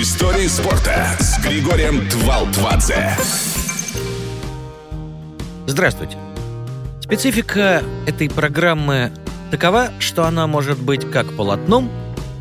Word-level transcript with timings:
Истории 0.00 0.46
спорта 0.46 1.16
с 1.18 1.40
Григорием 1.44 2.08
Твалтвадзе. 2.08 3.16
Здравствуйте. 5.66 6.16
Специфика 7.00 7.82
этой 8.06 8.30
программы 8.30 9.10
такова, 9.50 9.88
что 9.98 10.24
она 10.24 10.46
может 10.46 10.78
быть 10.78 11.10
как 11.10 11.32
полотном, 11.34 11.90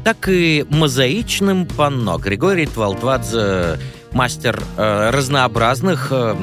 так 0.04 0.30
и 0.30 0.68
мозаичным 0.70 1.66
панно. 1.66 2.20
Григорий 2.20 2.68
Твалтвадзе 2.68 3.80
мастер 4.12 4.62
э, 4.78 5.10
разнообразных... 5.10 6.10
Э, 6.12 6.36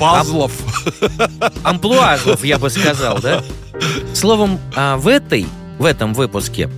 Пазлов. 0.00 0.52
ам- 1.00 1.52
амплуазов, 1.62 2.44
я 2.44 2.58
бы 2.58 2.70
сказал, 2.70 3.20
да? 3.20 3.44
Словом, 4.14 4.58
а 4.74 4.96
в 4.96 5.06
этой, 5.06 5.46
в 5.78 5.84
этом 5.84 6.12
выпуске 6.12 6.68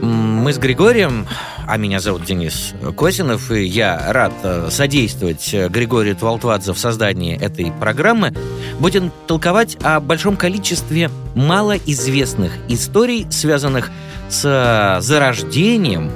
мы 0.00 0.52
с 0.52 0.58
Григорием, 0.58 1.26
а 1.72 1.78
меня 1.78 2.00
зовут 2.00 2.26
Денис 2.26 2.74
Косинов, 2.98 3.50
и 3.50 3.64
я 3.64 4.12
рад 4.12 4.34
э, 4.42 4.68
содействовать 4.70 5.54
э, 5.54 5.70
Григорию 5.70 6.14
Твалтвадзе 6.14 6.74
в 6.74 6.78
создании 6.78 7.34
этой 7.34 7.72
программы, 7.72 8.34
будем 8.78 9.10
толковать 9.26 9.78
о 9.82 9.98
большом 9.98 10.36
количестве 10.36 11.10
малоизвестных 11.34 12.52
историй, 12.68 13.26
связанных 13.30 13.90
с 14.28 14.44
э, 14.44 15.00
зарождением 15.00 16.10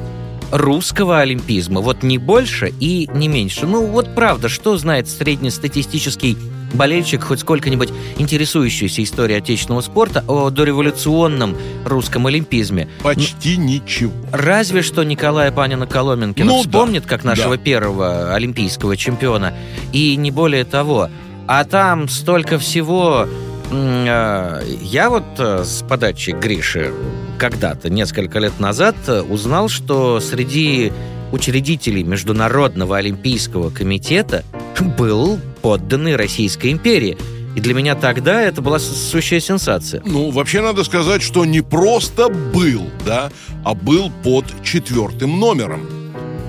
русского 0.53 1.21
олимпизма. 1.21 1.81
Вот 1.81 2.03
не 2.03 2.19
больше 2.19 2.75
и 2.79 3.09
не 3.15 3.27
меньше. 3.27 3.67
Ну 3.67 3.87
вот 3.87 4.15
правда, 4.15 4.51
что 4.51 4.77
знает 4.77 5.09
среднестатистический 5.09 6.37
болельщик, 6.75 7.23
хоть 7.25 7.41
сколько-нибудь 7.41 7.91
интересующийся 8.19 9.03
историей 9.03 9.39
отечественного 9.39 9.83
спорта 9.83 10.25
о 10.27 10.51
дореволюционном 10.51 11.57
русском 11.85 12.27
олимпизме? 12.27 12.89
Почти 13.03 13.57
ничего. 13.57 14.13
Разве 14.33 14.83
что 14.83 15.03
Николая 15.03 15.51
Панина 15.53 15.87
Коломенкина 15.87 16.47
Ну 16.47 16.63
да, 16.63 16.69
вспомнит 16.69 17.07
как 17.07 17.25
нашего 17.25 17.57
да. 17.57 17.63
первого 17.63 18.35
олимпийского 18.35 18.97
чемпиона. 18.97 19.55
И 19.93 20.17
не 20.17 20.31
более 20.31 20.65
того. 20.65 21.09
А 21.47 21.65
там 21.65 22.09
столько 22.09 22.59
всего... 22.59 23.29
Э, 23.71 24.63
Я 24.83 25.11
вот 25.11 25.25
э, 25.39 25.65
с 25.65 25.83
подачи 25.83 26.31
Гриши 26.31 26.93
когда-то, 27.39 27.91
несколько 27.91 28.39
лет 28.39 28.59
назад, 28.59 28.97
э, 29.07 29.23
узнал, 29.23 29.69
что 29.69 30.21
среди 30.21 30.93
учредителей 31.33 32.03
Международного 32.03 32.97
олимпийского 32.97 33.71
комитета 33.71 34.45
был 34.83 35.39
подданный 35.63 36.17
Российской 36.17 36.73
империи. 36.73 37.17
И 37.57 37.61
для 37.61 37.75
меня 37.75 37.95
тогда 37.95 38.43
это 38.43 38.61
была 38.61 38.79
сущая 38.79 39.41
сенсация. 39.41 40.03
Ну, 40.05 40.31
вообще 40.31 40.61
надо 40.61 40.85
сказать, 40.85 41.23
что 41.23 41.47
не 41.47 41.63
просто 41.63 42.29
был, 42.29 42.83
да, 43.07 43.33
а 43.65 43.73
был 43.75 44.13
под 44.23 44.45
четвертым 44.63 45.41
номером 45.41 45.89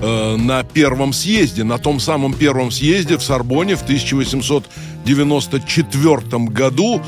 э, 0.02 0.36
на 0.36 0.64
первом 0.64 1.14
съезде, 1.14 1.64
на 1.64 1.78
том 1.78 1.98
самом 1.98 2.34
первом 2.34 2.70
съезде 2.70 3.16
в 3.16 3.22
Сорбоне 3.22 3.74
в 3.74 3.82
1894 3.82 6.44
году. 6.44 7.00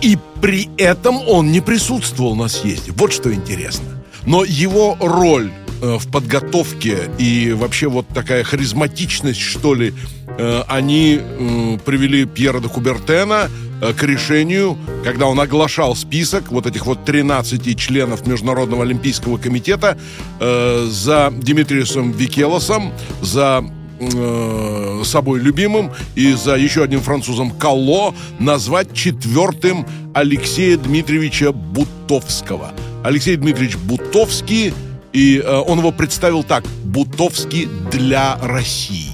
И 0.00 0.18
при 0.40 0.68
этом 0.76 1.20
он 1.28 1.52
не 1.52 1.60
присутствовал 1.60 2.34
на 2.34 2.48
съезде. 2.48 2.90
Вот 2.96 3.12
что 3.12 3.32
интересно. 3.32 3.86
Но 4.26 4.42
его 4.42 4.96
роль 5.00 5.52
в 5.82 6.10
подготовке 6.10 7.10
и 7.18 7.52
вообще 7.52 7.88
вот 7.88 8.06
такая 8.08 8.44
харизматичность, 8.44 9.40
что 9.40 9.74
ли, 9.74 9.92
э, 10.38 10.62
они 10.68 11.18
э, 11.20 11.78
привели 11.84 12.24
Пьера 12.24 12.60
де 12.60 12.68
Кубертена 12.68 13.50
э, 13.80 13.92
к 13.92 14.02
решению, 14.04 14.78
когда 15.02 15.26
он 15.26 15.40
оглашал 15.40 15.96
список 15.96 16.52
вот 16.52 16.66
этих 16.66 16.86
вот 16.86 17.04
13 17.04 17.76
членов 17.76 18.26
Международного 18.26 18.84
олимпийского 18.84 19.38
комитета 19.38 19.98
э, 20.38 20.86
за 20.88 21.32
Димитриусом 21.36 22.12
Викелосом, 22.12 22.92
за 23.20 23.64
э, 23.98 25.02
собой 25.04 25.40
любимым 25.40 25.90
и 26.14 26.32
за 26.32 26.54
еще 26.54 26.84
одним 26.84 27.00
французом 27.00 27.50
Калло 27.50 28.14
назвать 28.38 28.94
четвертым 28.94 29.84
Алексея 30.14 30.76
Дмитриевича 30.76 31.50
Бутовского. 31.50 32.72
Алексей 33.02 33.34
Дмитриевич 33.34 33.76
Бутовский, 33.78 34.72
и 35.12 35.38
э, 35.38 35.58
он 35.66 35.78
его 35.78 35.92
представил 35.92 36.42
так 36.44 36.64
«Бутовский 36.84 37.68
для 37.90 38.36
России». 38.42 39.12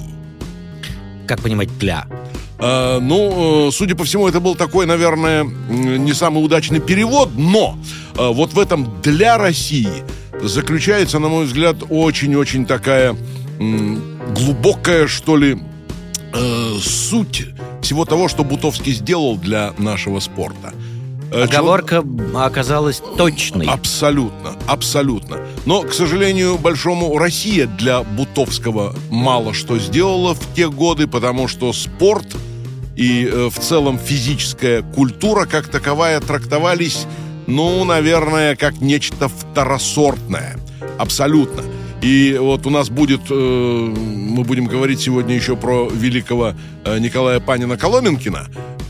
Как 1.26 1.40
понимать, 1.42 1.76
для. 1.78 2.06
Э, 2.58 2.98
ну, 3.00 3.68
э, 3.68 3.70
судя 3.72 3.94
по 3.94 4.04
всему, 4.04 4.28
это 4.28 4.40
был 4.40 4.54
такой, 4.54 4.86
наверное, 4.86 5.44
не 5.44 6.12
самый 6.12 6.44
удачный 6.44 6.80
перевод, 6.80 7.30
но 7.36 7.78
э, 8.16 8.28
вот 8.32 8.52
в 8.52 8.58
этом 8.58 9.00
«для 9.02 9.38
России» 9.38 10.02
заключается, 10.42 11.18
на 11.18 11.28
мой 11.28 11.46
взгляд, 11.46 11.76
очень-очень 11.88 12.64
такая 12.66 13.16
глубокая, 13.58 15.08
что 15.08 15.36
ли, 15.36 15.58
э, 16.32 16.72
суть 16.80 17.46
всего 17.82 18.04
того, 18.04 18.28
что 18.28 18.44
Бутовский 18.44 18.92
сделал 18.92 19.36
для 19.36 19.72
нашего 19.78 20.20
спорта. 20.20 20.72
Э, 21.30 21.44
Оговорка 21.44 22.04
оказалась 22.34 23.02
точной. 23.16 23.66
Абсолютно, 23.66 24.54
абсолютно. 24.66 25.38
Но, 25.66 25.82
к 25.82 25.92
сожалению, 25.92 26.58
большому 26.58 27.18
Россия 27.18 27.66
для 27.66 28.02
Бутовского 28.02 28.94
мало 29.10 29.54
что 29.54 29.78
сделала 29.78 30.34
в 30.34 30.54
те 30.54 30.68
годы, 30.68 31.06
потому 31.06 31.48
что 31.48 31.72
спорт 31.72 32.36
и 32.96 33.28
э, 33.30 33.48
в 33.48 33.58
целом 33.58 33.98
физическая 33.98 34.82
культура 34.82 35.46
как 35.46 35.68
таковая 35.68 36.20
трактовались, 36.20 37.06
ну, 37.46 37.84
наверное, 37.84 38.56
как 38.56 38.80
нечто 38.80 39.28
второсортное. 39.28 40.58
Абсолютно. 40.98 41.62
И 42.02 42.36
вот 42.40 42.66
у 42.66 42.70
нас 42.70 42.90
будет, 42.90 43.22
э, 43.30 43.34
мы 43.34 44.44
будем 44.44 44.66
говорить 44.66 45.00
сегодня 45.00 45.34
еще 45.34 45.56
про 45.56 45.88
великого 45.88 46.54
э, 46.84 46.98
Николая 46.98 47.40
Панина 47.40 47.76
Коломенкина, 47.76 48.46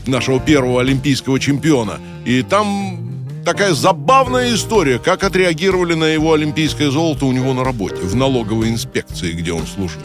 нашего 0.09 0.39
первого 0.39 0.81
олимпийского 0.81 1.39
чемпиона. 1.39 1.99
И 2.25 2.41
там 2.41 2.99
такая 3.45 3.73
забавная 3.73 4.53
история, 4.53 4.99
как 4.99 5.23
отреагировали 5.23 5.93
на 5.93 6.05
его 6.05 6.33
олимпийское 6.33 6.91
золото 6.91 7.25
у 7.25 7.31
него 7.31 7.53
на 7.53 7.63
работе, 7.63 7.95
в 8.01 8.15
налоговой 8.15 8.69
инспекции, 8.69 9.31
где 9.31 9.53
он 9.53 9.65
служил. 9.65 10.01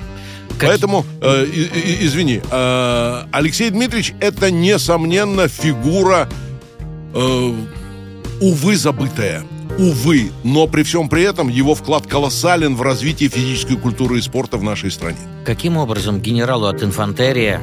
Как- 0.59 0.71
Поэтому, 0.71 1.05
э, 1.21 1.47
и- 1.47 2.07
извини, 2.07 2.41
э, 2.49 3.23
Алексей 3.33 3.71
Дмитриевич 3.71 4.15
это, 4.21 4.51
несомненно, 4.53 5.49
фигура, 5.49 6.29
э, 7.13 7.53
увы, 8.41 8.77
забытая. 8.77 9.43
Увы, 9.79 10.31
но 10.45 10.69
при 10.69 10.85
всем 10.85 11.09
при 11.09 11.23
этом 11.23 11.49
его 11.49 11.75
вклад 11.75 12.07
колоссален 12.07 12.77
в 12.77 12.83
развитие 12.83 13.29
физической 13.29 13.77
культуры 13.77 14.19
и 14.19 14.21
спорта 14.21 14.57
в 14.57 14.63
нашей 14.63 14.91
стране. 14.93 15.19
Каким 15.45 15.77
образом 15.77 16.21
генералу 16.21 16.67
от 16.67 16.83
инфантерии 16.85 17.59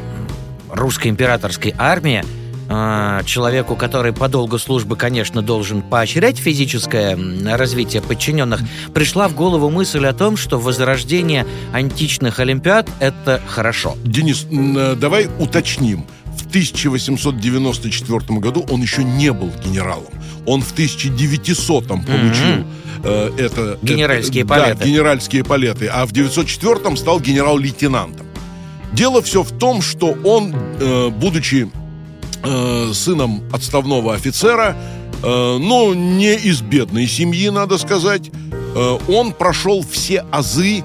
русской 0.73 1.07
императорской 1.09 1.73
армии, 1.77 2.23
э, 2.69 3.21
человеку, 3.25 3.75
который 3.75 4.13
по 4.13 4.27
долгу 4.27 4.57
службы, 4.59 4.95
конечно, 4.95 5.41
должен 5.41 5.81
поощрять 5.81 6.37
физическое 6.37 7.17
развитие 7.55 8.01
подчиненных, 8.01 8.61
пришла 8.93 9.27
в 9.27 9.35
голову 9.35 9.69
мысль 9.69 10.05
о 10.05 10.13
том, 10.13 10.37
что 10.37 10.59
возрождение 10.59 11.45
античных 11.73 12.39
олимпиад– 12.39 12.89
это 12.99 13.41
хорошо. 13.47 13.95
Денис, 14.03 14.45
э, 14.49 14.95
давай 14.95 15.27
уточним. 15.39 16.05
В 16.37 16.47
1894 16.47 18.39
году 18.39 18.65
он 18.69 18.81
еще 18.81 19.03
не 19.03 19.31
был 19.31 19.51
генералом. 19.63 20.11
Он 20.45 20.61
в 20.61 20.71
1900 20.71 21.87
получил 21.87 22.65
э, 23.03 23.31
это... 23.37 23.77
Генеральские 23.81 24.43
это- 24.43 24.49
палеты. 24.49 24.77
Да, 24.79 24.85
генеральские 24.85 25.43
палеты. 25.43 25.87
А 25.87 26.05
в 26.05 26.11
904 26.13 26.95
стал 26.95 27.19
генерал-лейтенантом. 27.19 28.27
Дело 28.93 29.21
все 29.21 29.43
в 29.43 29.51
том, 29.57 29.81
что 29.81 30.15
он, 30.23 30.53
э, 30.53 31.09
будучи 31.09 31.69
э, 32.43 32.91
сыном 32.93 33.43
отставного 33.51 34.13
офицера, 34.13 34.75
э, 35.23 35.57
но 35.59 35.93
не 35.93 36.35
из 36.35 36.61
бедной 36.61 37.07
семьи, 37.07 37.49
надо 37.49 37.77
сказать, 37.77 38.29
э, 38.75 38.97
он 39.07 39.31
прошел 39.31 39.83
все 39.89 40.25
азы, 40.31 40.83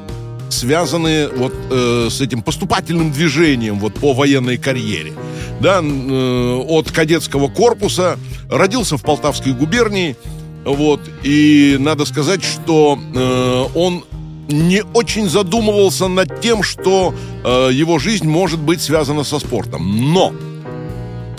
связанные 0.50 1.28
вот 1.28 1.52
э, 1.70 2.08
с 2.10 2.20
этим 2.20 2.42
поступательным 2.42 3.10
движением 3.10 3.78
вот 3.80 3.94
по 3.94 4.12
военной 4.12 4.56
карьере. 4.56 5.12
Да, 5.60 5.80
э, 5.82 6.62
от 6.68 6.90
кадетского 6.92 7.48
корпуса 7.48 8.18
родился 8.50 8.96
в 8.96 9.02
Полтавской 9.02 9.52
губернии, 9.52 10.16
вот, 10.64 11.00
и 11.22 11.76
надо 11.80 12.04
сказать, 12.04 12.44
что 12.44 12.98
э, 13.14 13.64
он 13.74 14.04
не 14.48 14.82
очень 14.94 15.28
задумывался 15.28 16.08
над 16.08 16.40
тем, 16.40 16.62
что 16.62 17.14
э, 17.44 17.70
его 17.72 17.98
жизнь 17.98 18.28
может 18.28 18.60
быть 18.60 18.80
связана 18.80 19.24
со 19.24 19.38
спортом. 19.38 20.12
Но 20.12 20.32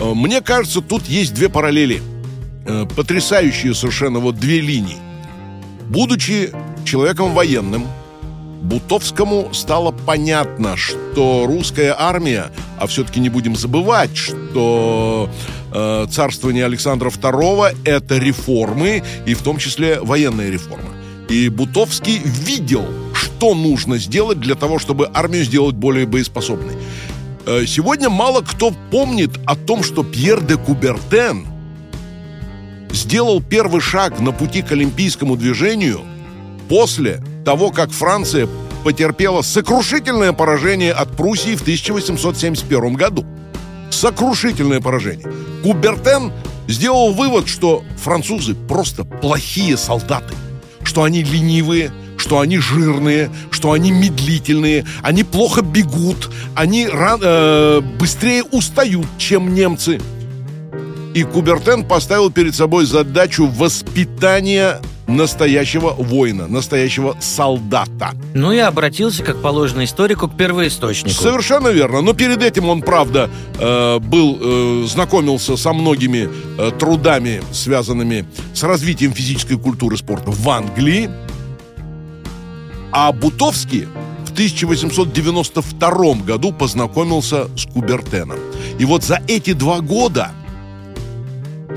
э, 0.00 0.14
мне 0.14 0.40
кажется, 0.40 0.80
тут 0.80 1.06
есть 1.06 1.34
две 1.34 1.48
параллели. 1.48 2.02
Э, 2.66 2.86
потрясающие 2.94 3.74
совершенно 3.74 4.18
вот 4.18 4.36
две 4.36 4.60
линии. 4.60 4.98
Будучи 5.88 6.52
человеком 6.84 7.32
военным, 7.32 7.86
Бутовскому 8.62 9.54
стало 9.54 9.92
понятно, 9.92 10.76
что 10.76 11.44
русская 11.46 11.94
армия, 11.98 12.50
а 12.78 12.86
все-таки 12.86 13.20
не 13.20 13.30
будем 13.30 13.56
забывать, 13.56 14.14
что 14.16 15.30
э, 15.72 16.06
царствование 16.10 16.66
Александра 16.66 17.08
II– 17.08 17.74
это 17.84 18.18
реформы, 18.18 19.02
и 19.26 19.32
в 19.32 19.42
том 19.42 19.56
числе 19.56 20.00
военная 20.00 20.50
реформа. 20.50 20.97
И 21.28 21.48
Бутовский 21.48 22.20
видел, 22.24 22.86
что 23.12 23.54
нужно 23.54 23.98
сделать 23.98 24.40
для 24.40 24.54
того, 24.54 24.78
чтобы 24.78 25.10
армию 25.12 25.44
сделать 25.44 25.74
более 25.74 26.06
боеспособной. 26.06 26.74
Э, 27.46 27.64
сегодня 27.66 28.08
мало 28.08 28.40
кто 28.40 28.72
помнит 28.90 29.38
о 29.46 29.54
том, 29.54 29.82
что 29.82 30.04
Пьер 30.04 30.40
де 30.40 30.56
Кубертен 30.56 31.46
сделал 32.90 33.42
первый 33.42 33.80
шаг 33.80 34.20
на 34.20 34.32
пути 34.32 34.62
к 34.62 34.72
олимпийскому 34.72 35.36
движению 35.36 36.00
после 36.68 37.22
того, 37.44 37.70
как 37.70 37.90
Франция 37.90 38.48
потерпела 38.84 39.42
сокрушительное 39.42 40.32
поражение 40.32 40.92
от 40.92 41.16
Пруссии 41.16 41.56
в 41.56 41.62
1871 41.62 42.94
году. 42.94 43.26
Сокрушительное 43.90 44.80
поражение. 44.80 45.26
Кубертен 45.62 46.32
сделал 46.68 47.12
вывод, 47.12 47.48
что 47.48 47.82
французы 48.02 48.54
просто 48.54 49.04
плохие 49.04 49.76
солдаты, 49.76 50.34
что 50.98 51.04
они 51.04 51.22
ленивые, 51.22 51.92
что 52.16 52.40
они 52.40 52.58
жирные, 52.58 53.30
что 53.52 53.70
они 53.70 53.92
медлительные, 53.92 54.84
они 55.00 55.22
плохо 55.22 55.62
бегут, 55.62 56.28
они 56.56 56.88
ран, 56.88 57.20
э, 57.22 57.80
быстрее 58.00 58.42
устают, 58.42 59.06
чем 59.16 59.54
немцы. 59.54 60.00
И 61.14 61.22
Кубертен 61.24 61.84
поставил 61.84 62.30
перед 62.30 62.54
собой 62.54 62.84
задачу 62.84 63.46
воспитания 63.46 64.80
настоящего 65.08 65.90
воина, 65.90 66.46
настоящего 66.46 67.16
солдата. 67.18 68.12
Ну 68.34 68.52
и 68.52 68.58
обратился, 68.58 69.24
как 69.24 69.40
положено 69.40 69.84
историку, 69.84 70.28
к 70.28 70.36
первоисточнику. 70.36 71.14
Совершенно 71.14 71.68
верно. 71.68 72.02
Но 72.02 72.12
перед 72.12 72.42
этим 72.42 72.68
он, 72.68 72.82
правда, 72.82 73.30
э, 73.58 73.98
был, 73.98 74.38
э, 74.40 74.86
знакомился 74.86 75.56
со 75.56 75.72
многими 75.72 76.28
э, 76.58 76.70
трудами, 76.78 77.42
связанными 77.52 78.26
с 78.52 78.62
развитием 78.62 79.12
физической 79.12 79.58
культуры 79.58 79.96
спорта 79.96 80.30
в 80.30 80.48
Англии. 80.48 81.10
А 82.92 83.12
Бутовский 83.12 83.86
в 84.26 84.32
1892 84.32 86.14
году 86.26 86.52
познакомился 86.52 87.48
с 87.56 87.64
Кубертеном. 87.64 88.38
И 88.78 88.84
вот 88.84 89.04
за 89.04 89.20
эти 89.26 89.52
два 89.52 89.80
года 89.80 90.32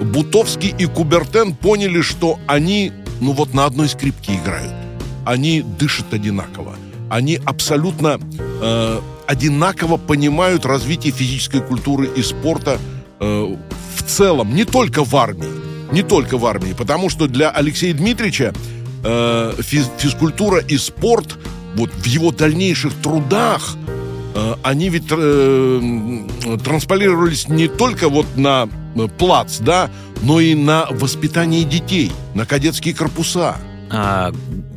Бутовский 0.01 0.73
и 0.77 0.85
Кубертен 0.85 1.53
поняли, 1.55 2.01
что 2.01 2.39
они 2.47 2.91
ну 3.21 3.33
вот 3.33 3.53
на 3.53 3.65
одной 3.65 3.87
скрипке 3.87 4.35
играют. 4.35 4.73
Они 5.25 5.61
дышат 5.61 6.13
одинаково. 6.13 6.75
Они 7.09 7.39
абсолютно 7.45 8.19
э, 8.39 8.99
одинаково 9.27 9.97
понимают 9.97 10.65
развитие 10.65 11.13
физической 11.13 11.61
культуры 11.61 12.09
и 12.15 12.23
спорта 12.23 12.79
э, 13.19 13.55
в 13.95 14.03
целом, 14.03 14.55
не 14.55 14.65
только 14.65 15.03
в 15.03 15.15
армии. 15.15 15.61
Не 15.91 16.03
только 16.03 16.37
в 16.37 16.45
армии, 16.45 16.73
потому 16.73 17.09
что 17.09 17.27
для 17.27 17.49
Алексея 17.49 17.93
Дмитриевича 17.93 18.53
э, 19.03 19.53
физ, 19.59 19.89
физкультура 19.97 20.59
и 20.59 20.77
спорт 20.77 21.37
вот 21.75 21.91
в 21.91 22.05
его 22.05 22.31
дальнейших 22.31 22.93
трудах 23.01 23.75
э, 24.33 24.55
они 24.63 24.89
ведь 24.89 25.11
э, 25.11 26.57
трансполировались 26.63 27.49
не 27.49 27.67
только 27.67 28.07
вот 28.07 28.25
на 28.37 28.69
плац, 29.17 29.59
да, 29.59 29.89
но 30.21 30.39
и 30.39 30.55
на 30.55 30.87
воспитание 30.89 31.63
детей, 31.63 32.11
на 32.33 32.45
кадетские 32.45 32.93
корпуса. 32.93 33.55
А, 33.89 34.31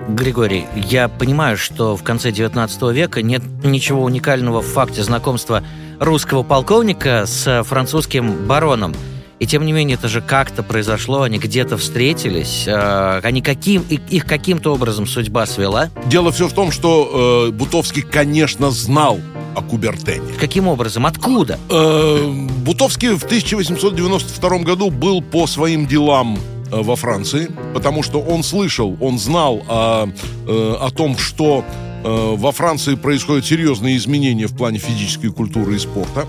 Григорий, 0.09 0.67
я 0.75 1.09
понимаю, 1.09 1.57
что 1.57 1.97
в 1.97 2.03
конце 2.03 2.33
19 2.33 2.83
века 2.93 3.23
нет 3.23 3.43
ничего 3.63 4.03
уникального 4.03 4.61
в 4.61 4.67
факте 4.67 5.03
знакомства 5.03 5.63
русского 6.01 6.43
полковника 6.43 7.25
с 7.27 7.63
французским 7.65 8.47
бароном. 8.47 8.95
И 9.41 9.47
тем 9.47 9.67
не 9.67 9.73
менее, 9.73 9.97
это 9.97 10.09
же 10.09 10.21
как-то 10.21 10.63
произошло, 10.63 11.23
они 11.23 11.39
где-то 11.39 11.77
встретились, 11.77 12.65
э, 12.67 13.21
они 13.23 13.43
каким, 13.43 13.83
их 13.83 14.25
каким-то 14.27 14.73
образом 14.73 15.07
судьба 15.07 15.45
свела. 15.47 15.91
Дело 16.07 16.31
все 16.31 16.49
в 16.49 16.53
том, 16.53 16.71
что 16.71 17.49
э, 17.49 17.53
Бутовский, 17.53 18.03
конечно, 18.03 18.71
знал 18.71 19.21
о 19.55 19.63
Кубертене. 19.63 20.33
Каким 20.39 20.69
образом? 20.69 21.07
Откуда? 21.07 21.59
Э, 21.71 22.27
Бутовский 22.65 23.11
в 23.11 23.25
1892 23.25 24.59
году 24.59 24.91
был 24.91 25.23
по 25.23 25.47
своим 25.47 25.87
делам 25.87 26.39
э, 26.71 26.83
во 26.83 26.97
Франции, 26.97 27.51
потому 27.73 28.03
что 28.03 28.21
он 28.21 28.43
слышал, 28.43 28.97
он 29.01 29.19
знал 29.19 29.63
о, 29.69 30.09
э, 30.47 30.77
о 30.81 30.91
том, 30.91 31.17
что 31.19 31.65
во 32.07 32.53
Франции 32.53 32.97
происходят 32.97 33.47
серьезные 33.47 33.97
изменения 33.97 34.47
в 34.47 34.55
плане 34.55 34.77
физической 34.77 35.29
культуры 35.29 35.77
и 35.77 35.79
спорта, 35.79 36.27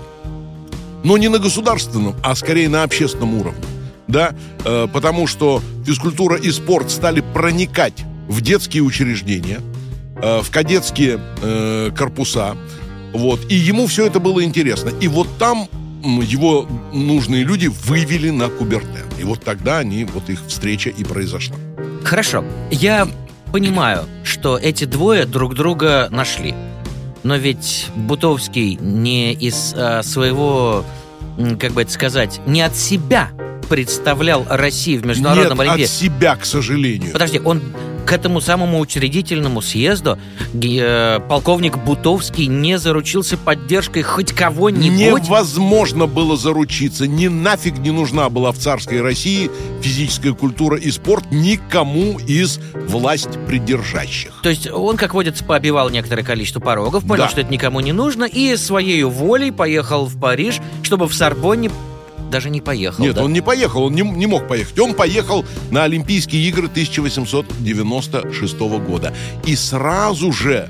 но 1.04 1.18
не 1.18 1.28
на 1.28 1.38
государственном, 1.38 2.14
а 2.22 2.34
скорее 2.34 2.70
на 2.70 2.82
общественном 2.82 3.34
уровне. 3.34 3.62
Да, 4.08 4.34
потому 4.64 5.26
что 5.26 5.60
физкультура 5.84 6.38
и 6.38 6.50
спорт 6.50 6.90
стали 6.90 7.20
проникать 7.20 8.06
в 8.26 8.40
детские 8.40 8.84
учреждения, 8.84 9.60
в 10.14 10.46
кадетские 10.50 11.20
корпуса, 11.94 12.56
вот. 13.16 13.40
И 13.50 13.54
ему 13.54 13.86
все 13.86 14.06
это 14.06 14.20
было 14.20 14.42
интересно. 14.44 14.90
И 15.00 15.08
вот 15.08 15.28
там 15.38 15.68
его 16.02 16.66
нужные 16.92 17.44
люди 17.44 17.66
вывели 17.84 18.30
на 18.30 18.48
Кубертен. 18.48 19.06
И 19.18 19.24
вот 19.24 19.42
тогда 19.42 19.78
они, 19.78 20.04
вот 20.04 20.28
их 20.28 20.40
встреча 20.46 20.90
и 20.90 21.04
произошла. 21.04 21.56
Хорошо. 22.04 22.44
Я 22.70 23.08
понимаю, 23.52 24.04
что 24.24 24.58
эти 24.58 24.84
двое 24.84 25.24
друг 25.24 25.54
друга 25.54 26.08
нашли. 26.10 26.54
Но 27.22 27.36
ведь 27.36 27.88
Бутовский 27.96 28.76
не 28.80 29.32
из 29.32 29.74
а, 29.76 30.02
своего, 30.02 30.84
как 31.58 31.72
бы 31.72 31.82
это 31.82 31.90
сказать, 31.90 32.40
не 32.46 32.62
от 32.62 32.76
себя 32.76 33.30
представлял 33.68 34.46
Россию 34.48 35.02
в 35.02 35.06
международном 35.06 35.58
Нет, 35.58 35.68
олимпе. 35.68 35.84
от 35.84 35.90
себя, 35.90 36.36
к 36.36 36.44
сожалению. 36.44 37.12
Подожди, 37.12 37.40
он 37.44 37.62
к 38.06 38.12
этому 38.12 38.40
самому 38.40 38.78
учредительному 38.78 39.60
съезду 39.60 40.18
э, 40.54 41.18
полковник 41.28 41.76
Бутовский 41.76 42.46
не 42.46 42.78
заручился 42.78 43.36
поддержкой 43.36 44.02
хоть 44.02 44.32
кого-нибудь? 44.32 45.24
Невозможно 45.24 46.06
было 46.06 46.36
заручиться. 46.36 47.06
Ни 47.08 47.26
нафиг 47.26 47.78
не 47.78 47.90
нужна 47.90 48.30
была 48.30 48.52
в 48.52 48.58
царской 48.58 49.02
России 49.02 49.50
физическая 49.82 50.32
культура 50.32 50.78
и 50.78 50.90
спорт 50.90 51.24
никому 51.32 52.18
из 52.20 52.60
власть 52.88 53.38
придержащих. 53.46 54.32
То 54.42 54.48
есть 54.50 54.70
он, 54.70 54.96
как 54.96 55.14
водится, 55.14 55.44
пообивал 55.44 55.90
некоторое 55.90 56.22
количество 56.22 56.60
порогов, 56.60 57.04
понял, 57.04 57.24
да. 57.24 57.28
что 57.28 57.40
это 57.40 57.50
никому 57.50 57.80
не 57.80 57.92
нужно, 57.92 58.24
и 58.24 58.56
своей 58.56 59.02
волей 59.02 59.50
поехал 59.50 60.06
в 60.06 60.18
Париж, 60.20 60.60
чтобы 60.82 61.08
в 61.08 61.14
Сорбонне 61.14 61.70
даже 62.30 62.50
не 62.50 62.60
поехал. 62.60 63.04
Нет, 63.04 63.14
да? 63.14 63.24
он 63.24 63.32
не 63.32 63.40
поехал, 63.40 63.84
он 63.84 63.94
не, 63.94 64.02
не 64.02 64.26
мог 64.26 64.48
поехать. 64.48 64.78
Он 64.78 64.94
поехал 64.94 65.44
на 65.70 65.84
Олимпийские 65.84 66.42
игры 66.48 66.66
1896 66.66 68.58
года. 68.58 69.14
И 69.44 69.56
сразу 69.56 70.32
же 70.32 70.68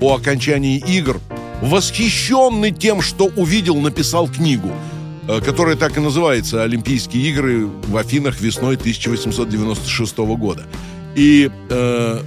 по 0.00 0.14
окончании 0.14 0.78
игр, 0.78 1.20
восхищенный 1.60 2.70
тем, 2.70 3.00
что 3.02 3.26
увидел, 3.36 3.76
написал 3.76 4.28
книгу, 4.28 4.70
э, 5.26 5.40
которая 5.40 5.76
так 5.76 5.96
и 5.96 6.00
называется 6.00 6.62
«Олимпийские 6.62 7.28
игры 7.30 7.66
в 7.66 7.96
Афинах 7.96 8.40
весной 8.40 8.76
1896 8.76 10.18
года». 10.18 10.64
И 11.14 11.50
э, 11.70 12.20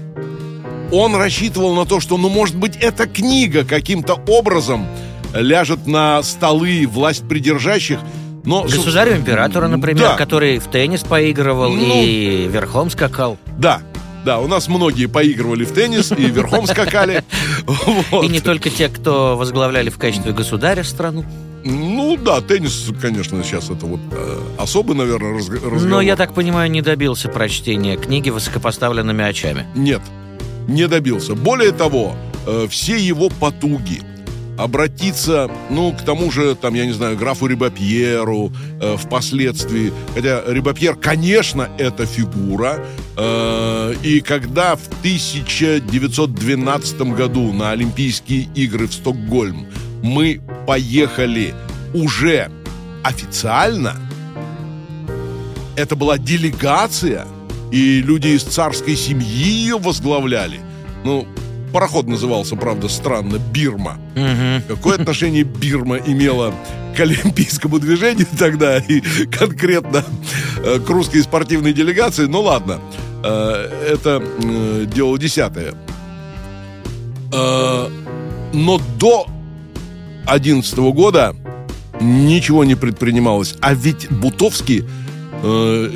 он 0.92 1.16
рассчитывал 1.16 1.76
на 1.76 1.86
то, 1.86 2.00
что, 2.00 2.18
ну, 2.18 2.30
может 2.30 2.56
быть, 2.56 2.76
эта 2.76 3.08
книга 3.08 3.64
каким-то 3.64 4.16
образом 4.28 4.86
ляжет 5.34 5.88
на 5.88 6.22
столы 6.24 6.86
власть 6.88 7.28
придержащих– 7.28 8.00
но, 8.44 8.64
Государю 8.64 9.16
императора, 9.18 9.68
например, 9.68 10.10
да. 10.10 10.16
который 10.16 10.60
в 10.60 10.68
теннис 10.68 11.02
поигрывал 11.04 11.72
ну, 11.72 12.04
и 12.04 12.48
верхом 12.48 12.90
скакал. 12.90 13.38
Да, 13.58 13.82
да, 14.26 14.40
у 14.40 14.48
нас 14.48 14.68
многие 14.68 15.08
поигрывали 15.08 15.66
в 15.66 15.72
теннис 15.72 16.12
и 16.12 16.26
верхом 16.26 16.68
скакали. 16.68 17.24
И 18.24 18.28
не 18.28 18.40
только 18.40 18.70
те, 18.70 18.90
кто 18.90 19.36
возглавляли 19.38 19.90
в 19.90 19.98
качестве 19.98 20.32
государя 20.32 20.84
страну. 20.84 21.26
Ну 21.64 22.18
да, 22.18 22.42
теннис, 22.42 22.90
конечно, 23.00 23.44
сейчас 23.44 23.70
это 23.70 23.86
вот 23.86 24.00
э, 24.12 24.40
особый, 24.58 24.96
наверное, 24.96 25.36
разговор. 25.36 25.80
Но 25.80 26.02
я 26.02 26.16
так 26.16 26.34
понимаю, 26.34 26.72
не 26.72 26.82
добился 26.82 27.30
прочтения 27.30 27.98
книги 27.98 28.30
высокопоставленными 28.30 29.24
очами. 29.24 29.68
Нет, 29.76 30.02
не 30.68 30.88
добился. 30.88 31.36
Более 31.36 31.72
того, 31.72 32.16
э, 32.48 32.68
все 32.70 32.98
его 32.98 33.30
потуги, 33.30 34.02
обратиться, 34.58 35.50
ну, 35.70 35.94
к 35.94 36.02
тому 36.04 36.32
же, 36.32 36.56
там, 36.56 36.74
я 36.74 36.86
не 36.86 36.94
знаю, 36.94 37.18
графу 37.18 37.48
Рибапьеру 37.48 38.54
э, 38.80 38.96
впоследствии. 38.98 39.92
Хотя 40.14 40.42
Рибапьер, 40.46 40.96
конечно, 40.96 41.70
это 41.78 42.06
фигура. 42.06 42.86
Э, 43.18 43.94
и 44.04 44.22
когда 44.22 44.76
в 44.76 44.88
1912 45.00 47.02
году 47.14 47.52
на 47.54 47.72
Олимпийские 47.72 48.50
игры 48.56 48.88
в 48.88 48.94
Стокгольм 48.94 49.68
мы 50.04 50.42
поехали 50.68 51.54
уже 51.94 52.52
официально, 53.04 53.96
это 55.76 55.96
была 55.96 56.18
делегация, 56.18 57.28
и 57.72 58.02
люди 58.02 58.30
из 58.30 58.44
царской 58.44 58.96
семьи 58.96 59.28
ее 59.28 59.78
возглавляли. 59.78 60.60
Ну, 61.04 61.28
Пароход 61.72 62.08
назывался, 62.08 62.56
правда, 62.56 62.90
странно, 62.90 63.38
Бирма. 63.38 63.98
Угу. 64.16 64.76
Какое 64.76 64.96
отношение 64.96 65.44
Бирма 65.44 65.98
имела 65.98 66.54
к 66.96 67.00
олимпийскому 67.00 67.80
движению 67.80 68.28
тогда 68.38 68.78
и 68.78 69.02
конкретно 69.28 70.04
э, 70.64 70.80
к 70.80 70.90
русской 70.90 71.22
спортивной 71.22 71.74
делегации? 71.74 72.26
Ну 72.26 72.42
ладно, 72.42 72.80
э, 73.24 73.88
это 73.94 74.22
э, 74.22 74.86
дело 74.94 75.18
десятое. 75.18 75.74
Но 77.32 78.82
до 79.00 79.26
2011 80.26 80.78
года 80.94 81.34
ничего 82.02 82.66
не 82.66 82.76
предпринималось. 82.76 83.56
А 83.62 83.74
ведь 83.74 84.12
Бутовский 84.12 84.84
э, 85.42 85.90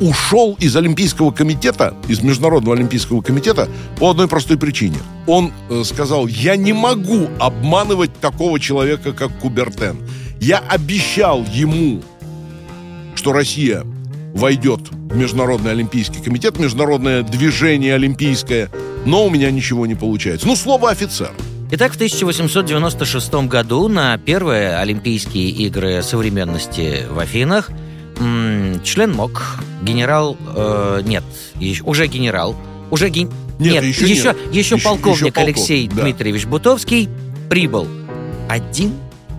ушел 0.00 0.56
из 0.60 0.76
Олимпийского 0.76 1.30
комитета, 1.30 1.94
из 2.08 2.22
Международного 2.22 2.76
Олимпийского 2.76 3.20
комитета 3.20 3.68
по 3.98 4.10
одной 4.10 4.28
простой 4.28 4.58
причине. 4.58 4.98
Он 5.26 5.52
э, 5.70 5.82
сказал, 5.84 6.26
я 6.26 6.56
не 6.56 6.72
могу 6.72 7.28
обманывать 7.38 8.12
такого 8.20 8.60
человека, 8.60 9.12
как 9.12 9.36
Кубертен. 9.38 9.98
Я 10.40 10.58
обещал 10.58 11.44
ему, 11.52 12.02
что 13.14 13.32
Россия 13.32 13.84
войдет 14.34 14.80
в 14.90 15.16
Международный 15.16 15.72
Олимпийский 15.72 16.22
комитет, 16.22 16.58
Международное 16.58 17.22
движение 17.22 17.94
олимпийское, 17.94 18.70
но 19.04 19.26
у 19.26 19.30
меня 19.30 19.50
ничего 19.50 19.86
не 19.86 19.94
получается. 19.94 20.46
Ну, 20.46 20.54
слово 20.54 20.90
офицер. 20.90 21.30
Итак, 21.70 21.92
в 21.92 21.94
1896 21.96 23.34
году 23.46 23.88
на 23.88 24.16
первые 24.16 24.76
Олимпийские 24.76 25.50
игры 25.50 26.02
современности 26.02 27.06
в 27.10 27.18
Афинах 27.18 27.70
член 28.84 29.12
МОК, 29.12 29.60
генерал, 29.82 30.36
э, 30.54 31.02
нет, 31.04 31.24
уже 31.84 32.06
генерал, 32.06 32.56
уже 32.90 33.08
ген... 33.10 33.30
нет, 33.58 33.74
нет, 33.74 33.84
еще, 33.84 34.06
еще, 34.08 34.22
нет. 34.24 34.36
еще, 34.52 34.74
еще 34.74 34.84
полковник 34.84 35.16
еще 35.16 35.24
полков, 35.26 35.44
Алексей 35.44 35.88
да. 35.88 36.02
Дмитриевич 36.02 36.46
Бутовский 36.46 37.08
прибыл 37.48 37.86
один 38.48 38.94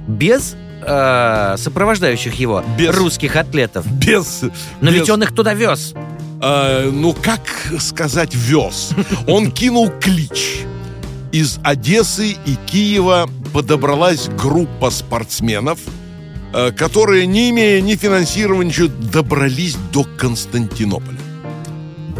без 0.08 0.56
э, 0.82 1.56
сопровождающих 1.58 2.36
его 2.36 2.64
без, 2.78 2.96
русских 2.96 3.36
атлетов. 3.36 3.86
Без. 3.92 4.42
Но 4.82 4.92
без, 4.92 5.00
ведь 5.00 5.10
он 5.10 5.24
их 5.24 5.36
туда 5.36 5.54
вез. 5.54 5.94
Э, 6.42 6.90
ну, 6.92 7.14
как 7.14 7.42
сказать, 7.80 8.34
вез? 8.34 8.92
Он 9.28 9.52
кинул 9.52 9.92
клич. 10.00 10.62
Из 11.32 11.60
Одессы 11.64 12.32
и 12.32 12.56
Киева 12.66 13.30
подобралась 13.54 14.30
группа 14.30 14.90
спортсменов, 14.90 15.80
которые, 16.76 17.26
не 17.28 17.50
имея 17.52 17.82
ни 17.82 17.96
финансирования, 17.96 18.70
ничего, 18.70 18.88
добрались 18.88 19.76
до 19.92 20.04
Константинополя. 20.18 21.18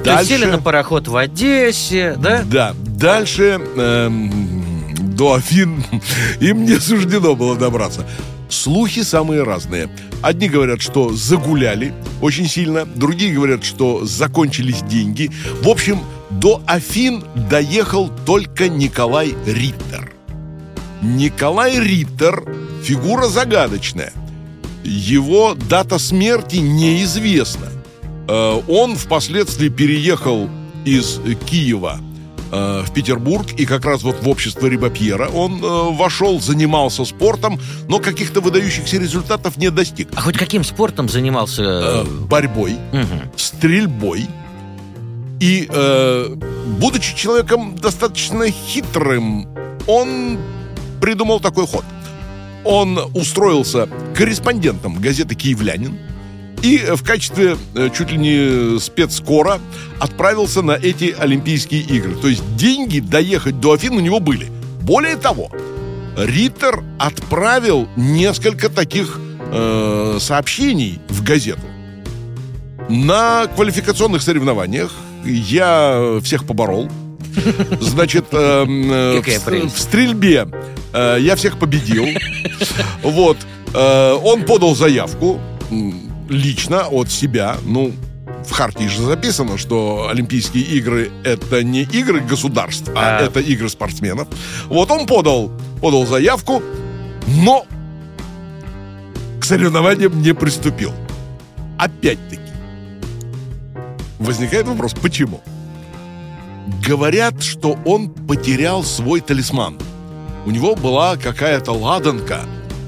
Дальше... 0.04 0.30
Сели 0.30 0.46
на 0.46 0.60
пароход 0.60 1.08
в 1.08 1.16
Одессе, 1.16 2.16
да? 2.18 2.44
Да. 2.44 2.74
Дальше 2.86 3.60
эм, 3.76 4.96
до 5.16 5.34
Афин 5.34 5.84
им 6.40 6.66
не 6.66 6.80
суждено 6.80 7.36
было 7.36 7.56
добраться. 7.56 8.06
Слухи 8.50 9.04
самые 9.04 9.44
разные. 9.44 9.90
Одни 10.22 10.50
говорят, 10.50 10.82
что 10.82 11.14
загуляли 11.14 11.94
очень 12.22 12.48
сильно, 12.48 12.86
другие 12.86 13.34
говорят, 13.34 13.64
что 13.64 14.06
закончились 14.06 14.82
деньги. 14.82 15.32
В 15.62 15.70
общем, 15.70 16.02
до 16.30 16.62
Афин 16.66 17.24
доехал 17.50 18.10
только 18.26 18.68
Николай 18.70 19.36
Риттер. 19.46 20.14
Николай 21.02 21.80
Риттер– 21.80 22.44
фигура 22.84 23.28
загадочная. 23.28 24.14
Его 24.84 25.56
дата 25.56 26.00
смерти 26.00 26.58
неизвестна. 26.58 27.68
Э, 28.28 28.62
он 28.68 28.96
впоследствии 28.96 29.70
переехал 29.70 30.50
из 30.86 31.20
Киева 31.46 32.00
Э, 32.52 32.84
в 32.84 32.92
Петербург, 32.92 33.46
и 33.58 33.66
как 33.68 33.86
раз 33.86 34.02
вот 34.02 34.24
в 34.24 34.28
общество 34.28 34.66
Рибапьера 34.66 35.28
он 35.28 35.64
э, 35.64 35.68
вошел, 35.92 36.42
занимался 36.42 37.06
спортом, 37.06 37.60
но 37.88 38.00
каких-то 38.00 38.42
выдающихся 38.42 38.98
результатов 38.98 39.58
не 39.58 39.70
достиг. 39.70 40.08
А 40.16 40.22
хоть 40.22 40.36
каким 40.36 40.64
спортом 40.64 41.10
занимался? 41.10 41.64
Э, 41.64 42.04
борьбой, 42.04 42.78
угу. 42.92 43.32
стрельбой. 43.36 44.26
И, 45.40 45.68
э, 45.70 46.36
будучи 46.80 47.16
человеком 47.16 47.76
достаточно 47.76 48.50
хитрым, 48.50 49.48
он 49.86 50.40
придумал 51.00 51.40
такой 51.40 51.68
ход. 51.68 51.86
Он 52.66 53.00
устроился 53.14 53.88
корреспондентом 54.16 54.96
газеты 54.96 55.36
«Киевлянин», 55.36 55.98
и 56.62 56.78
в 56.78 57.04
качестве 57.04 57.58
э, 57.76 57.90
чуть 57.96 58.12
ли 58.12 58.18
не 58.18 58.80
спецскора 58.80 59.60
отправился 60.00 60.62
на 60.62 60.74
эти 60.74 61.16
Олимпийские 61.18 61.82
игры. 61.82 62.16
То 62.16 62.28
есть 62.28 62.44
деньги 62.58 63.00
доехать 63.00 63.60
до 63.62 63.74
Афин 63.74 63.94
у 63.94 64.00
него 64.00 64.20
были. 64.20 64.48
Более 64.82 65.16
того, 65.16 65.52
Риттер 66.18 66.84
отправил 66.98 67.88
несколько 67.96 68.70
таких 68.70 69.20
э, 69.52 70.18
сообщений 70.20 71.00
в 71.08 71.24
газету. 71.24 71.62
На 72.90 73.48
квалификационных 73.48 74.22
соревнованиях 74.22 74.92
я 75.24 76.20
всех 76.22 76.46
поборол. 76.46 76.90
Значит, 77.80 78.26
э, 78.32 78.66
э, 78.68 79.22
в, 79.22 79.74
в 79.74 79.80
стрельбе 79.80 80.48
э, 80.94 81.18
я 81.20 81.36
всех 81.36 81.58
победил. 81.58 82.06
Вот. 83.04 83.38
Э, 83.74 84.14
он 84.14 84.44
подал 84.44 84.76
заявку 84.76 85.40
лично 86.30 86.88
от 86.88 87.10
себя, 87.10 87.58
ну, 87.66 87.94
в 88.46 88.52
Хартии 88.52 88.88
же 88.88 89.04
записано, 89.04 89.58
что 89.58 90.08
Олимпийские 90.10 90.64
игры 90.64 91.12
это 91.24 91.64
не 91.64 91.84
игры 91.84 92.22
государств, 92.22 92.90
а, 92.96 93.20
а 93.20 93.22
это 93.22 93.40
игры 93.40 93.70
спортсменов. 93.70 94.28
Вот 94.68 94.90
он 94.92 95.06
подал, 95.06 95.52
подал 95.82 96.06
заявку, 96.06 96.64
но 97.28 97.66
к 99.40 99.46
соревнованиям 99.46 100.22
не 100.22 100.34
приступил. 100.34 100.94
Опять-таки, 101.78 102.42
возникает 104.18 104.68
вопрос, 104.68 104.94
почему? 104.94 105.42
Говорят, 106.86 107.44
что 107.44 107.78
он 107.86 108.10
потерял 108.10 108.84
свой 108.84 109.22
талисман. 109.22 109.78
У 110.46 110.52
него 110.52 110.76
была 110.76 111.18
какая-то 111.18 111.72
ладанка, 111.72 112.42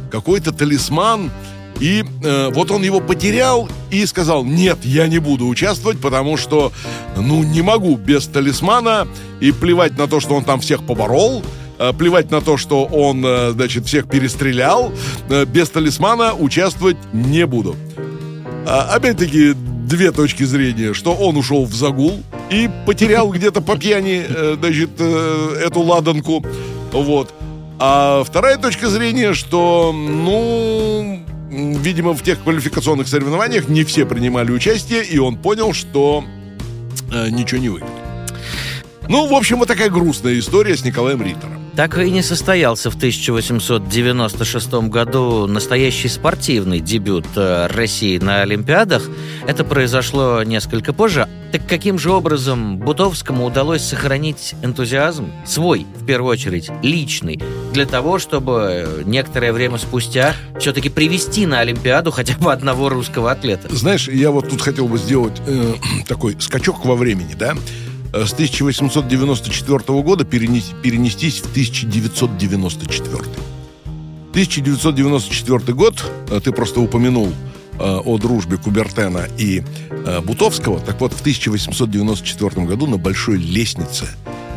какой-то 0.10 0.52
талисман, 0.52 1.32
и 1.80 2.04
э, 2.24 2.50
вот 2.54 2.70
он 2.70 2.84
его 2.84 3.00
потерял 3.00 3.68
и 3.90 4.06
сказал, 4.06 4.46
нет, 4.46 4.80
я 4.84 5.08
не 5.08 5.18
буду 5.18 5.48
участвовать, 5.48 6.00
потому 6.00 6.38
что, 6.38 6.72
ну, 7.18 7.44
не 7.44 7.64
могу 7.64 7.98
без 7.98 8.28
талисмана 8.28 9.08
и 9.40 9.52
плевать 9.52 9.98
на 9.98 10.08
то, 10.08 10.20
что 10.20 10.36
он 10.36 10.44
там 10.44 10.60
всех 10.60 10.86
поборол, 10.86 11.44
э, 11.80 11.92
плевать 11.94 12.30
на 12.30 12.42
то, 12.42 12.58
что 12.58 12.86
он, 12.86 13.26
э, 13.26 13.52
значит, 13.52 13.88
всех 13.88 14.08
перестрелял, 14.08 14.92
э, 15.30 15.46
без 15.46 15.70
талисмана 15.70 16.36
участвовать 16.36 16.98
не 17.14 17.48
буду. 17.48 17.76
А, 18.68 18.94
опять-таки, 18.94 19.54
две 19.56 20.12
точки 20.12 20.44
зрения, 20.44 20.94
что 20.94 21.14
он 21.14 21.36
ушел 21.36 21.66
в 21.66 21.74
загул 21.74 22.22
и 22.52 22.70
потерял 22.86 23.32
где-то 23.32 23.62
по 23.62 23.78
пьяни, 23.78 24.26
э, 24.28 24.56
значит, 24.60 24.92
э, 25.00 25.64
эту 25.66 25.80
ладанку, 25.82 26.46
вот. 26.92 27.34
А 27.80 28.24
вторая 28.24 28.58
точка 28.58 28.90
зрения, 28.90 29.34
что, 29.34 29.92
ну, 29.94 31.24
видимо, 31.50 32.14
в 32.14 32.22
тех 32.22 32.44
квалификационных 32.44 33.08
соревнованиях 33.08 33.70
не 33.70 33.86
все 33.86 34.06
принимали 34.06 34.52
участие, 34.52 35.04
и 35.04 35.18
он 35.18 35.38
понял, 35.38 35.74
что 35.74 36.26
э, 37.12 37.30
ничего 37.30 37.62
не 37.62 37.70
выиграл. 37.70 37.90
Ну, 39.08 39.28
в 39.28 39.34
общем, 39.34 39.58
вот 39.58 39.68
такая 39.68 39.90
грустная 39.90 40.38
история 40.38 40.76
с 40.76 40.84
Николаем 40.84 41.22
Риттером. 41.22 41.61
Так 41.76 41.98
и 41.98 42.12
не 42.12 42.22
состоялся 42.22 42.92
в 42.92 42.96
1896 42.96 44.74
году 44.90 45.48
настоящий 45.48 46.10
спортивный 46.10 46.82
дебют 46.82 47.26
э, 47.36 47.68
России 47.68 48.18
на 48.18 48.42
Олимпиадах. 48.42 49.10
Это 49.48 49.64
произошло 49.64 50.44
несколько 50.44 50.92
позже. 50.92 51.30
Так 51.54 51.66
каким 51.68 51.98
же 51.98 52.12
образом 52.12 52.78
Бутовскому 52.78 53.46
удалось 53.46 53.84
сохранить 53.84 54.54
энтузиазм, 54.64 55.32
свой, 55.46 55.86
в 55.96 56.06
первую 56.06 56.32
очередь, 56.32 56.70
личный, 56.82 57.42
для 57.74 57.86
того, 57.86 58.20
чтобы 58.20 59.04
некоторое 59.06 59.54
время 59.54 59.78
спустя 59.78 60.36
все-таки 60.60 60.90
привести 60.90 61.46
на 61.46 61.60
Олимпиаду 61.60 62.12
хотя 62.12 62.36
бы 62.38 62.52
одного 62.52 62.90
русского 62.90 63.32
атлета? 63.32 63.74
Знаешь, 63.74 64.10
я 64.10 64.32
вот 64.32 64.50
тут 64.50 64.62
хотел 64.62 64.88
бы 64.90 64.98
сделать 64.98 65.42
э, 65.48 65.74
такой 66.08 66.36
скачок 66.40 66.86
во 66.86 66.96
времени, 66.96 67.34
да? 67.34 67.56
Э, 68.14 68.26
с 68.26 68.34
1894 68.34 70.02
года 70.02 70.26
перенестись 70.26 71.40
в 71.40 71.52
1994. 71.52 73.24
1994 74.32 75.74
год, 75.74 76.04
э, 76.30 76.40
ты 76.44 76.52
просто 76.52 76.82
упомянул 76.82 77.30
э, 77.80 77.84
о 77.84 78.18
дружбе 78.18 78.58
Кубертена 78.58 79.28
и 79.38 79.64
Бутовского. 80.24 80.80
Так 80.80 81.00
вот, 81.00 81.14
в 81.14 81.20
1894 81.22 82.66
году 82.66 82.88
на 82.88 82.98
большой 82.98 83.38
лестнице 83.38 84.08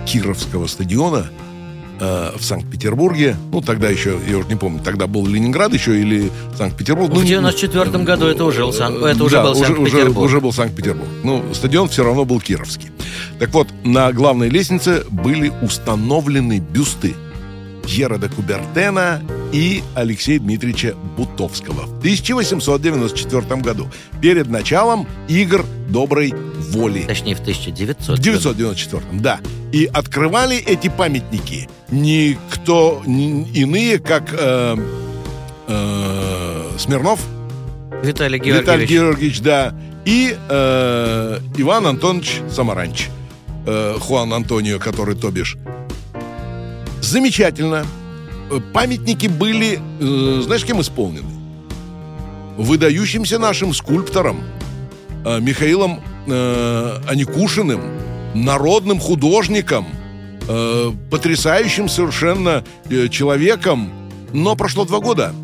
Кировского 0.07 0.67
стадиона 0.67 1.27
в 1.99 2.41
Санкт-Петербурге. 2.41 3.37
Ну, 3.53 3.61
тогда 3.61 3.89
еще, 3.89 4.19
я 4.29 4.39
уже 4.39 4.49
не 4.49 4.57
помню, 4.57 4.81
тогда 4.83 5.07
был 5.07 5.27
Ленинград 5.27 5.73
еще 5.73 5.99
или 5.99 6.31
Санкт-Петербург. 6.57 7.13
В 7.13 7.25
94 7.25 7.91
ну, 7.91 8.05
году 8.05 8.27
это 8.27 8.45
уже, 8.45 8.63
это 8.63 9.25
уже 9.25 9.37
да, 9.37 9.43
был 9.45 9.55
Санкт-Петербург. 9.55 10.19
Уже, 10.19 10.37
уже 10.37 10.41
был 10.41 10.53
Санкт-Петербург. 10.53 11.09
Ну, 11.23 11.43
стадион 11.53 11.89
все 11.89 12.05
равно 12.05 12.25
был 12.25 12.41
Кировский. 12.41 12.91
Так 13.39 13.51
вот, 13.51 13.69
на 13.85 14.13
главной 14.13 14.49
лестнице 14.49 15.05
были 15.11 15.53
установлены 15.63 16.59
бюсты 16.59 17.15
Пьера 17.87 18.19
де 18.19 18.29
Кубертена 18.29 19.23
и 19.53 19.83
Алексея 19.95 20.39
Дмитриевича 20.39 20.95
Бутовского 21.17 21.87
в 21.87 21.99
1894 21.99 23.61
году, 23.61 23.91
перед 24.21 24.49
началом 24.49 25.07
игр 25.29 25.65
доброй 25.89 26.35
воли. 26.71 27.05
Точнее, 27.07 27.35
в 27.35 27.41
1900. 27.41 28.19
В 28.19 28.23
994 28.23 29.03
да. 29.21 29.41
И 29.73 29.89
открывали 29.93 30.57
эти 30.57 30.89
памятники 30.89 31.69
никто 31.91 33.03
не 33.07 33.45
иные, 33.51 33.99
как 33.99 34.33
э, 34.33 34.77
э, 35.69 36.71
Смирнов, 36.79 37.21
Виталий 38.03 38.39
Георгиевич. 38.39 38.63
Виталий 38.63 38.87
Георгиевич, 38.87 39.41
да, 39.41 39.75
и 40.05 40.37
э, 40.49 41.39
Иван 41.57 41.87
Антонович 41.87 42.41
Самаранч, 42.51 43.09
э, 43.67 43.97
Хуан 43.99 44.33
Антонио, 44.33 44.79
который 44.79 45.15
то 45.15 45.31
бишь. 45.31 45.57
Замечательно. 47.05 47.87
Э, 48.51 48.61
Памятники 48.73 49.27
были, 49.27 49.79
э, 50.01 50.41
знаешь, 50.43 50.65
кем 50.65 50.81
исполнены? 50.81 51.29
Выдающимся 52.57 53.39
нашим 53.39 53.75
скульптором 53.75 54.43
э, 55.25 55.39
Михаилом 55.41 56.01
э, 56.27 56.99
Аникушиным, 57.07 57.83
народным 58.35 59.01
художником, 59.01 59.87
э, 60.49 60.93
потрясающим 61.11 61.91
совершенно 61.91 62.65
э, 62.89 63.09
человеком. 63.09 63.91
Но 64.33 64.57
прошло 64.57 64.87
два 64.87 65.01
года. 65.01 65.35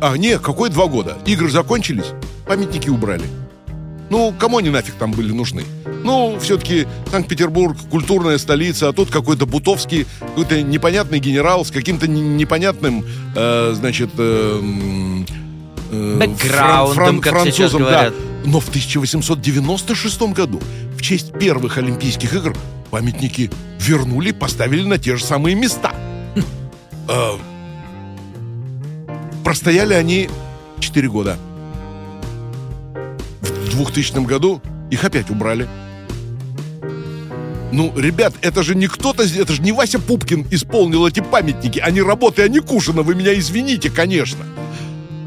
А, 0.00 0.16
не, 0.16 0.38
какой 0.38 0.70
два 0.70 0.86
года? 0.86 1.18
Игры 1.26 1.50
закончились, 1.50 2.12
памятники 2.46 2.88
убрали. 2.88 3.24
Ну, 4.10 4.32
кому 4.38 4.58
они 4.58 4.70
нафиг 4.70 4.94
там 4.94 5.10
были 5.10 5.32
нужны? 5.32 5.64
Ну, 6.04 6.38
все-таки 6.38 6.86
Санкт-Петербург, 7.10 7.76
культурная 7.90 8.36
столица, 8.38 8.88
а 8.88 8.92
тут 8.92 9.10
какой-то 9.10 9.46
бутовский, 9.46 10.06
какой-то 10.20 10.62
непонятный 10.62 11.18
генерал 11.18 11.64
с 11.64 11.70
каким-то 11.70 12.06
не- 12.06 12.20
непонятным, 12.20 13.04
э, 13.34 13.72
значит, 13.74 14.10
э, 14.18 14.60
э, 15.90 16.16
Бэкграундом, 16.18 17.20
как 17.20 17.32
сейчас 17.40 17.70
французом, 17.70 17.80
говорят. 17.82 18.12
да. 18.12 18.50
Но 18.50 18.60
в 18.60 18.68
1896 18.68 20.32
году, 20.34 20.60
в 20.96 21.00
честь 21.00 21.32
первых 21.38 21.78
Олимпийских 21.78 22.34
игр, 22.34 22.54
памятники 22.90 23.50
вернули, 23.80 24.32
поставили 24.32 24.84
на 24.84 24.98
те 24.98 25.16
же 25.16 25.24
самые 25.24 25.56
места. 25.56 25.92
Э, 27.08 27.32
Простояли 29.44 29.92
они 29.94 30.28
4 30.80 31.08
года. 31.08 31.36
В 33.42 33.68
2000 33.70 34.24
году 34.24 34.62
их 34.90 35.04
опять 35.04 35.28
убрали. 35.30 35.68
Ну, 37.74 37.92
ребят, 37.96 38.34
это 38.40 38.62
же 38.62 38.76
не 38.76 38.86
кто-то, 38.86 39.24
это 39.24 39.52
же 39.52 39.60
не 39.60 39.72
Вася 39.72 39.98
Пупкин 39.98 40.46
исполнил 40.52 41.08
эти 41.08 41.18
памятники, 41.18 41.80
они 41.80 42.02
работы 42.02 42.42
Аникушина, 42.42 43.02
вы 43.02 43.16
меня 43.16 43.36
извините, 43.36 43.90
конечно. 43.90 44.44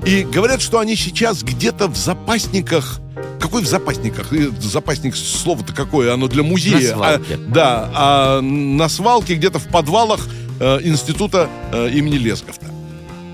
И 0.06 0.24
говорят, 0.24 0.62
что 0.62 0.80
они 0.80 0.96
сейчас 0.96 1.44
где-то 1.44 1.90
в 1.90 1.98
запасниках. 1.98 3.02
Какой 3.42 3.64
в 3.64 3.68
запасниках? 3.68 4.32
Запасник 4.62 5.18
слово-то 5.18 5.74
какое? 5.74 6.14
Оно 6.14 6.30
для 6.30 6.42
музея. 6.42 6.96
На 6.96 6.96
свалке. 6.96 7.34
А, 7.36 7.38
да, 7.50 7.92
а 7.94 8.42
на 8.42 8.88
свалке 8.88 9.36
где-то 9.36 9.60
в 9.60 9.68
подвалах 9.68 10.26
э, 10.62 10.80
института 10.84 11.50
э, 11.74 11.90
имени 11.90 12.16
Лесковта. 12.16 12.68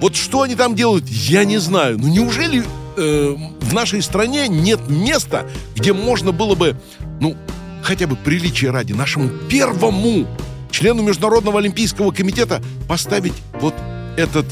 Вот 0.01 0.15
что 0.15 0.41
они 0.41 0.55
там 0.55 0.73
делают, 0.73 1.07
я 1.07 1.45
не 1.45 1.59
знаю. 1.59 1.99
Ну 1.99 2.07
неужели 2.07 2.63
э, 2.97 3.35
в 3.61 3.73
нашей 3.75 4.01
стране 4.01 4.47
нет 4.47 4.89
места, 4.89 5.45
где 5.75 5.93
можно 5.93 6.31
было 6.31 6.55
бы, 6.55 6.75
ну, 7.19 7.37
хотя 7.83 8.07
бы 8.07 8.15
приличия 8.15 8.71
ради, 8.71 8.93
нашему 8.93 9.29
первому 9.49 10.25
члену 10.71 11.03
Международного 11.03 11.59
Олимпийского 11.59 12.11
комитета 12.11 12.61
поставить 12.87 13.33
вот 13.59 13.75
этот 14.17 14.45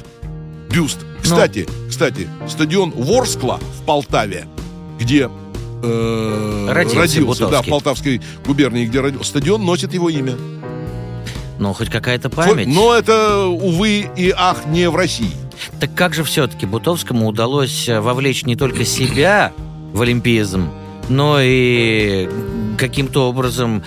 бюст. 0.70 1.00
Кстати, 1.22 1.68
кстати, 1.90 2.28
стадион 2.48 2.92
Ворскла 2.92 3.60
в 3.80 3.86
Полтаве, 3.86 4.46
где 5.00 5.30
э, 5.84 6.68
Родился 6.70 7.00
родился, 7.00 7.48
да, 7.48 7.62
в. 7.62 7.68
Полтавской 7.68 8.22
губернии, 8.46 8.86
где 8.86 9.02
родился, 9.02 9.30
стадион 9.30 9.64
носит 9.66 9.94
его 9.94 10.10
имя. 10.10 10.36
Ну, 11.60 11.74
хоть 11.74 11.90
какая-то 11.90 12.30
память. 12.30 12.68
Но 12.68 12.94
это, 12.94 13.46
увы 13.46 14.10
и 14.18 14.34
ах, 14.36 14.66
не 14.66 14.90
в 14.90 14.96
России. 14.96 15.32
Так 15.80 15.94
как 15.94 16.16
же 16.16 16.24
все-таки 16.24 16.66
Бутовскому 16.66 17.28
удалось 17.28 17.88
э, 17.88 18.00
вовлечь 18.00 18.46
не 18.46 18.56
только 18.56 18.84
себя 18.84 19.54
в 19.94 20.02
олимпизм, 20.02 20.70
но 21.08 21.38
и 21.40 22.28
каким-то 22.82 23.30
образом 23.30 23.84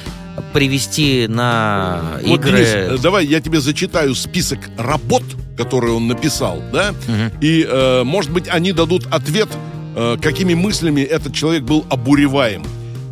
привести 0.53 1.27
на 1.29 2.21
Вот, 2.25 2.39
игры... 2.39 2.59
Денис, 2.59 2.69
э, 2.69 2.99
давай 3.03 3.27
я 3.27 3.41
тебе 3.41 3.61
зачитаю 3.61 4.15
список 4.15 4.61
работ, 4.79 5.25
которые 5.57 5.95
он 5.95 6.07
написал, 6.07 6.63
да? 6.73 6.95
Мгм. 7.09 7.33
И, 7.41 7.67
э, 7.69 8.05
может 8.05 8.31
быть, 8.31 8.49
они 8.49 8.73
дадут 8.73 9.07
ответ, 9.11 9.49
э, 9.97 10.17
какими 10.23 10.55
мыслями 10.55 11.01
этот 11.01 11.35
человек 11.35 11.65
был 11.65 11.85
обуреваем. 11.91 12.63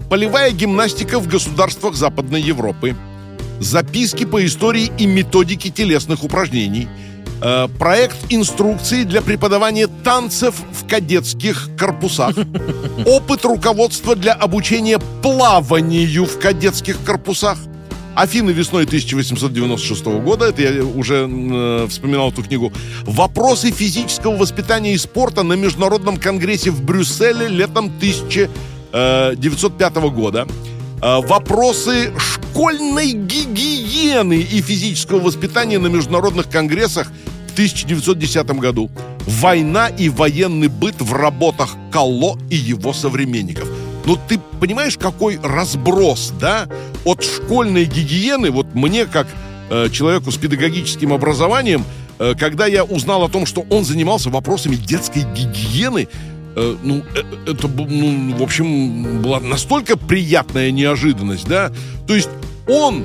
Полевая 0.08 0.52
гимнастика 0.52 1.18
в 1.18 1.26
государствах 1.26 1.96
Западной 1.96 2.40
Европы. 2.40 2.94
Записки 3.58 4.24
по 4.24 4.44
истории 4.44 4.92
и 4.98 5.06
методике 5.06 5.70
телесных 5.70 6.22
упражнений. 6.22 6.86
Э, 7.44 7.66
проект 7.76 8.18
инструкции 8.28 9.02
для 9.02 9.20
преподавания 9.20 9.88
танцев 9.88 10.54
в 10.70 10.88
кадетских 10.88 11.70
корпусах. 11.76 12.36
Опыт 13.06 13.44
руководства 13.44 14.14
для 14.14 14.32
обучения 14.32 15.00
плаванию 15.22 16.24
в 16.24 16.38
кадетских 16.38 17.02
корпусах. 17.04 17.58
Афины 18.14 18.52
весной 18.52 18.84
1896 18.84 20.04
года, 20.22 20.50
это 20.50 20.62
я 20.62 20.84
уже 20.84 21.28
э, 21.28 21.88
вспоминал 21.88 22.30
эту 22.30 22.44
книгу. 22.44 22.72
Вопросы 23.02 23.72
физического 23.72 24.36
воспитания 24.36 24.94
и 24.94 24.98
спорта 24.98 25.42
на 25.42 25.54
Международном 25.54 26.18
конгрессе 26.18 26.70
в 26.70 26.84
Брюсселе 26.84 27.48
летом 27.48 27.86
1905 27.86 29.94
года. 30.14 30.46
Э, 31.02 31.20
Вопросы 31.26 32.12
школьной 32.18 33.12
гигиены 33.12 33.71
и 33.92 34.60
физического 34.62 35.20
воспитания 35.20 35.78
на 35.78 35.88
международных 35.88 36.48
конгрессах 36.48 37.12
в 37.48 37.52
1910 37.52 38.46
году. 38.58 38.90
Война 39.26 39.88
и 39.88 40.08
военный 40.08 40.68
быт 40.68 41.00
в 41.00 41.12
работах 41.12 41.76
Калло 41.90 42.38
и 42.50 42.56
его 42.56 42.92
современников. 42.92 43.68
Ну, 44.04 44.18
ты 44.28 44.40
понимаешь, 44.60 44.96
какой 44.96 45.38
разброс, 45.42 46.32
да? 46.40 46.68
От 47.04 47.22
школьной 47.22 47.84
гигиены, 47.84 48.50
вот 48.50 48.74
мне, 48.74 49.06
как 49.06 49.28
э, 49.70 49.88
человеку 49.90 50.32
с 50.32 50.36
педагогическим 50.36 51.12
образованием, 51.12 51.84
э, 52.18 52.34
когда 52.36 52.66
я 52.66 52.84
узнал 52.84 53.22
о 53.22 53.28
том, 53.28 53.46
что 53.46 53.64
он 53.70 53.84
занимался 53.84 54.30
вопросами 54.30 54.74
детской 54.74 55.22
гигиены, 55.22 56.08
э, 56.56 56.76
ну, 56.82 57.02
э, 57.14 57.50
это, 57.50 57.68
ну, 57.68 58.36
в 58.36 58.42
общем, 58.42 59.22
была 59.22 59.38
настолько 59.38 59.96
приятная 59.96 60.72
неожиданность, 60.72 61.46
да? 61.46 61.70
То 62.08 62.16
есть 62.16 62.30
он 62.66 63.04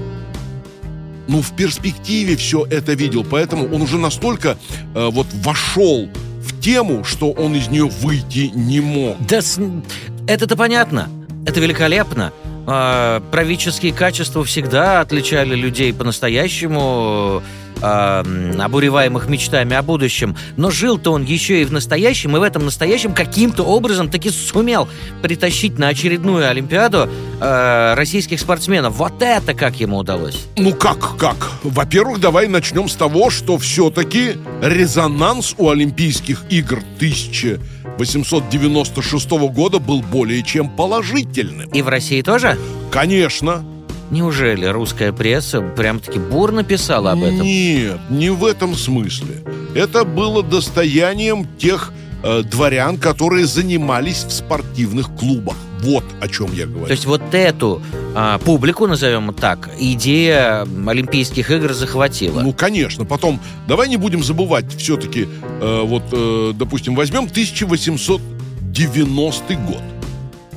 ну, 1.27 1.41
в 1.41 1.55
перспективе 1.55 2.35
все 2.35 2.65
это 2.65 2.93
видел, 2.93 3.25
поэтому 3.29 3.73
он 3.73 3.81
уже 3.81 3.97
настолько 3.97 4.57
э, 4.95 5.09
вот 5.11 5.27
вошел 5.43 6.09
в 6.41 6.59
тему, 6.61 7.03
что 7.03 7.31
он 7.31 7.55
из 7.55 7.67
нее 7.67 7.85
выйти 7.85 8.51
не 8.53 8.79
мог. 8.79 9.17
Да 9.27 9.39
это-то 10.27 10.55
понятно. 10.55 11.09
Это 11.45 11.59
великолепно. 11.59 12.33
А, 12.69 13.21
правительские 13.31 13.93
качества 13.93 14.43
всегда 14.43 14.99
отличали 14.99 15.55
людей 15.55 15.93
по-настоящему 15.93 16.81
а, 16.81 17.43
м, 17.81 18.59
обуреваемых 18.59 19.29
мечтами 19.29 19.75
о 19.75 19.81
будущем. 19.81 20.35
Но 20.55 20.71
жил-то 20.71 21.11
он 21.11 21.23
еще 21.23 21.61
и 21.61 21.65
в 21.65 21.71
настоящем, 21.71 22.35
и 22.35 22.39
в 22.39 22.43
этом 22.43 22.65
настоящем 22.65 23.13
каким-то 23.13 23.63
образом 23.63 24.09
таки 24.09 24.29
сумел 24.29 24.87
притащить 25.21 25.77
на 25.77 25.89
очередную 25.89 26.49
Олимпиаду 26.49 27.09
а, 27.39 27.95
российских 27.95 28.39
спортсменов. 28.39 28.95
Вот 28.95 29.21
это 29.21 29.53
как 29.53 29.79
ему 29.79 29.97
удалось. 29.97 30.47
Ну 30.57 30.73
как, 30.73 31.17
как? 31.17 31.51
Во-первых, 31.63 32.19
давай 32.19 32.47
начнем 32.47 32.89
с 32.89 32.95
того, 32.95 33.29
что 33.29 33.57
все-таки 33.57 34.33
резонанс 34.61 35.55
у 35.57 35.69
Олимпийских 35.69 36.43
игр 36.49 36.79
1896 36.95 39.29
года 39.29 39.79
был 39.79 40.01
более 40.01 40.43
чем 40.43 40.69
положительным. 40.69 41.69
И 41.69 41.81
в 41.81 41.87
России 41.87 42.21
тоже? 42.21 42.57
Конечно. 42.91 43.63
Неужели 44.09 44.65
русская 44.65 45.11
пресса 45.11 45.59
прям-таки 45.61 46.19
бурно 46.19 46.63
писала 46.63 47.11
об 47.11 47.23
этом? 47.23 47.41
Нет, 47.41 47.99
не 48.09 48.29
в 48.29 48.45
этом 48.45 48.75
смысле. 48.75 49.43
Это 49.75 50.05
было 50.05 50.43
достоянием 50.43 51.45
тех 51.57 51.91
э, 52.23 52.43
дворян, 52.43 52.97
которые 52.97 53.45
занимались 53.45 54.23
в 54.23 54.31
спортивных 54.31 55.13
клубах. 55.15 55.57
Вот 55.81 56.05
о 56.21 56.27
чем 56.27 56.53
я 56.53 56.65
говорю. 56.65 56.87
То 56.87 56.93
есть 56.93 57.05
вот 57.05 57.21
эту 57.33 57.83
а, 58.15 58.39
публику, 58.39 58.87
назовем 58.87 59.31
так, 59.33 59.69
идея 59.77 60.67
Олимпийских 60.87 61.51
игр 61.51 61.73
захватила. 61.73 62.41
Ну, 62.41 62.51
конечно. 62.51 63.05
Потом, 63.05 63.39
давай 63.67 63.87
не 63.89 63.97
будем 63.97 64.23
забывать, 64.23 64.65
все-таки, 64.75 65.27
э, 65.61 65.81
вот, 65.83 66.01
э, 66.11 66.53
допустим, 66.55 66.95
возьмем 66.95 67.25
1890 67.25 69.55
год. 69.55 69.83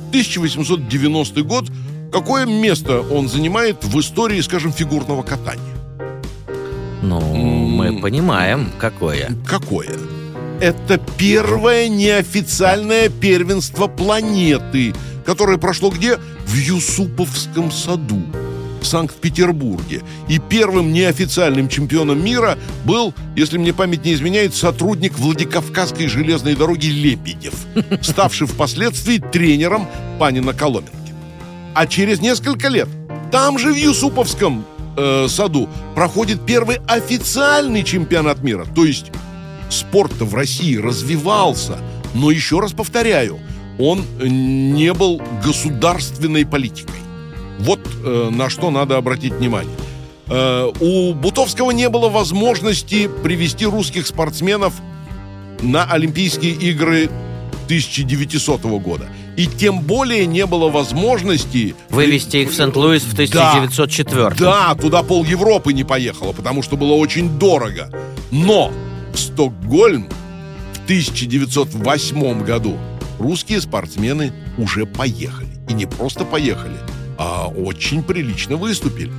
1890 0.09 1.43
год, 1.43 1.65
какое 2.11 2.45
место 2.45 3.01
он 3.01 3.27
занимает 3.27 3.83
в 3.83 3.99
истории, 3.99 4.41
скажем, 4.41 4.73
фигурного 4.73 5.23
катания? 5.23 5.63
Ну, 7.01 7.19
мы 7.19 7.99
понимаем, 7.99 8.71
какое. 8.79 9.31
Какое? 9.47 9.89
Это 10.59 10.99
первое 11.17 11.87
неофициальное 11.87 13.09
первенство 13.09 13.87
планеты 13.87 14.93
которое 15.25 15.57
прошло 15.57 15.89
где? 15.89 16.17
В 16.45 16.55
Юсуповском 16.55 17.71
саду 17.71 18.21
в 18.81 18.85
Санкт-Петербурге. 18.85 20.01
И 20.27 20.39
первым 20.39 20.91
неофициальным 20.91 21.69
чемпионом 21.69 22.23
мира 22.23 22.57
был, 22.83 23.13
если 23.35 23.59
мне 23.59 23.73
память 23.73 24.03
не 24.03 24.13
изменяет, 24.13 24.55
сотрудник 24.55 25.19
Владикавказской 25.19 26.07
железной 26.07 26.55
дороги 26.55 26.87
Лебедев, 26.87 27.53
ставший 28.01 28.47
впоследствии 28.47 29.19
тренером 29.19 29.87
Панина 30.19 30.53
Коломенки. 30.53 31.00
А 31.73 31.87
через 31.87 32.21
несколько 32.21 32.67
лет 32.67 32.89
там 33.31 33.57
же 33.57 33.71
в 33.71 33.75
Юсуповском 33.75 34.65
э, 34.97 35.27
саду 35.29 35.69
проходит 35.95 36.45
первый 36.45 36.77
официальный 36.87 37.83
чемпионат 37.83 38.43
мира. 38.43 38.65
То 38.75 38.85
есть 38.85 39.11
спорт 39.69 40.13
в 40.19 40.35
России 40.35 40.75
развивался, 40.75 41.77
но 42.13 42.29
еще 42.29 42.59
раз 42.59 42.73
повторяю, 42.73 43.39
он 43.79 44.03
не 44.19 44.93
был 44.93 45.21
государственной 45.43 46.45
политикой. 46.45 46.99
Вот 47.59 47.79
э, 48.03 48.29
на 48.31 48.49
что 48.49 48.69
надо 48.69 48.97
обратить 48.97 49.33
внимание. 49.33 49.75
Э, 50.27 50.71
у 50.79 51.13
Бутовского 51.13 51.71
не 51.71 51.89
было 51.89 52.09
возможности 52.09 53.09
привести 53.23 53.65
русских 53.65 54.07
спортсменов 54.07 54.73
на 55.61 55.85
Олимпийские 55.85 56.53
игры 56.53 57.09
1900 57.65 58.61
года. 58.81 59.07
И 59.37 59.47
тем 59.47 59.81
более 59.81 60.25
не 60.25 60.45
было 60.45 60.69
возможности... 60.69 61.75
Вывести 61.89 62.37
их 62.37 62.51
в 62.51 62.55
Сент-Луис 62.55 63.03
в 63.03 63.13
1904 63.13 64.29
да, 64.29 64.35
да, 64.37 64.75
туда 64.75 65.03
пол 65.03 65.23
Европы 65.23 65.73
не 65.73 65.83
поехало, 65.83 66.33
потому 66.33 66.61
что 66.63 66.75
было 66.75 66.93
очень 66.93 67.39
дорого. 67.39 67.89
Но 68.31 68.71
в 69.13 69.17
Стокгольм 69.17 70.09
в 70.73 70.83
1908 70.83 72.43
году 72.43 72.77
русские 73.19 73.61
спортсмены 73.61 74.33
уже 74.57 74.85
поехали. 74.85 75.49
И 75.69 75.73
не 75.73 75.85
просто 75.85 76.25
поехали, 76.25 76.77
а 77.17 77.47
очень 77.47 78.03
прилично 78.03 78.57
выступили. 78.57 79.11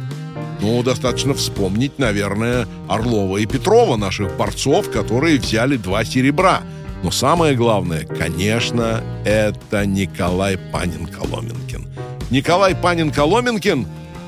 Ну, 0.60 0.82
достаточно 0.82 1.34
вспомнить, 1.34 1.98
наверное, 1.98 2.68
Орлова 2.88 3.38
и 3.38 3.46
Петрова, 3.46 3.96
наших 3.96 4.36
борцов, 4.36 4.90
которые 4.90 5.38
взяли 5.38 5.76
два 5.76 6.04
серебра– 6.04 6.62
но 7.02 7.10
самое 7.10 7.54
главное, 7.54 8.04
конечно, 8.04 9.02
это 9.24 9.86
Николай 9.86 10.56
Панин-Коломенкин. 10.56 11.88
Николай 12.30 12.74
Панин-Коломенкин, 12.74 13.86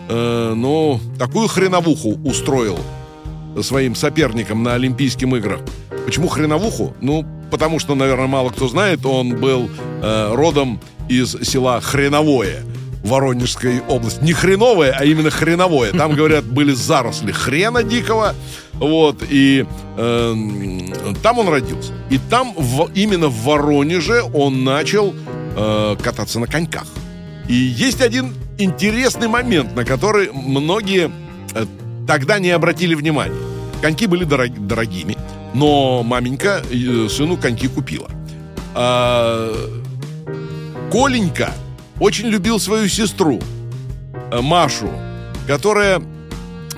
э, 0.08 0.52
ну, 0.54 1.00
такую 1.18 1.48
хреновуху 1.48 2.18
устроил 2.24 2.78
своим 3.62 3.94
соперникам 3.94 4.62
на 4.62 4.74
Олимпийских 4.74 5.28
играх. 5.28 5.60
Почему 6.04 6.28
хреновуху? 6.28 6.94
Ну, 7.00 7.24
потому 7.50 7.78
что, 7.78 7.94
наверное, 7.94 8.26
мало 8.26 8.50
кто 8.50 8.68
знает, 8.68 9.06
он 9.06 9.36
был 9.40 9.70
э, 10.02 10.34
родом 10.34 10.80
из 11.08 11.32
села 11.42 11.80
Хреновое– 11.80 12.62
Воронежской 13.04 13.80
области. 13.88 14.22
Не 14.24 14.32
хреновое, 14.32 14.96
а 14.98 15.04
именно 15.04 15.30
хреновое. 15.30 15.92
Там, 15.92 16.14
говорят, 16.14 16.44
были 16.44 16.72
заросли 16.72 17.32
хрена 17.32 17.82
дикого. 17.82 18.34
Вот, 18.74 19.22
и 19.28 19.66
э, 19.96 20.34
там 21.22 21.38
он 21.38 21.48
родился. 21.48 21.92
И 22.10 22.18
там, 22.18 22.54
в, 22.56 22.90
именно 22.94 23.28
в 23.28 23.44
Воронеже, 23.44 24.22
он 24.22 24.64
начал 24.64 25.14
э, 25.56 25.96
кататься 26.02 26.40
на 26.40 26.46
коньках. 26.46 26.86
И 27.48 27.54
есть 27.54 28.00
один 28.00 28.34
интересный 28.58 29.28
момент, 29.28 29.76
на 29.76 29.84
который 29.84 30.30
многие 30.32 31.10
э, 31.54 31.66
тогда 32.06 32.38
не 32.38 32.50
обратили 32.50 32.94
внимания. 32.94 33.36
Коньки 33.82 34.06
были 34.06 34.24
дорог, 34.24 34.66
дорогими, 34.66 35.16
но 35.52 36.02
маменька 36.02 36.62
э, 36.70 37.08
сыну 37.08 37.36
коньки 37.36 37.68
купила. 37.68 38.08
А, 38.74 39.52
Коленька 40.90 41.52
очень 42.00 42.26
любил 42.26 42.58
свою 42.58 42.88
сестру, 42.88 43.40
э, 44.30 44.40
Машу, 44.40 44.90
которая, 45.46 46.02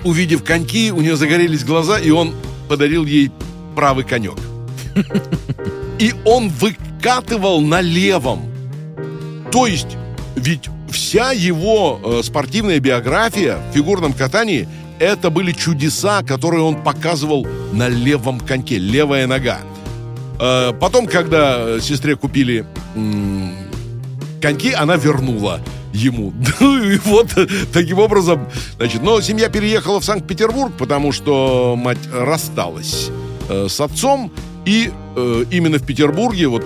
увидев 0.05 0.45
коньки, 0.45 0.91
у 0.91 1.01
нее 1.01 1.17
загорелись 1.17 1.65
глаза, 1.65 1.99
и 1.99 2.11
он 2.11 2.35
подарил 2.69 3.05
ей 3.05 3.31
правый 3.75 4.05
конек. 4.05 4.39
И 5.99 6.13
он 6.27 6.51
выкатывал 6.51 7.63
на 7.63 7.81
левом. 7.81 8.43
То 9.51 9.67
есть, 9.67 9.97
ведь 10.35 10.69
вся 10.91 11.33
его 11.33 12.01
э, 12.03 12.21
спортивная 12.23 12.81
биография 12.81 13.59
в 13.71 13.75
фигурном 13.75 14.13
катании 14.13 14.69
это 14.99 15.31
были 15.31 15.53
чудеса, 15.53 16.23
которые 16.23 16.63
он 16.63 16.83
показывал 16.83 17.47
на 17.73 17.89
левом 17.89 18.41
коньке, 18.41 18.79
левая 18.79 19.27
нога. 19.27 19.61
Э, 20.39 20.73
потом, 20.79 21.07
когда 21.07 21.81
сестре 21.81 22.17
купили 22.17 22.67
коньки 24.47 24.73
она 24.73 24.95
вернула 24.97 25.61
ему. 25.93 26.33
Ну 26.61 26.83
и 26.85 26.99
вот 26.99 27.37
таким 27.73 27.99
образом, 27.99 28.47
значит, 28.77 29.03
но 29.03 29.21
семья 29.21 29.49
переехала 29.49 30.01
в 30.01 30.05
Санкт-Петербург, 30.05 30.73
потому 30.79 31.11
что 31.11 31.75
мать 31.77 31.99
рассталась 32.13 33.11
э, 33.49 33.67
с 33.69 33.81
отцом, 33.81 34.31
и 34.65 34.93
э, 35.17 35.45
именно 35.51 35.79
в 35.79 35.87
Петербурге 35.87 36.47
вот 36.47 36.65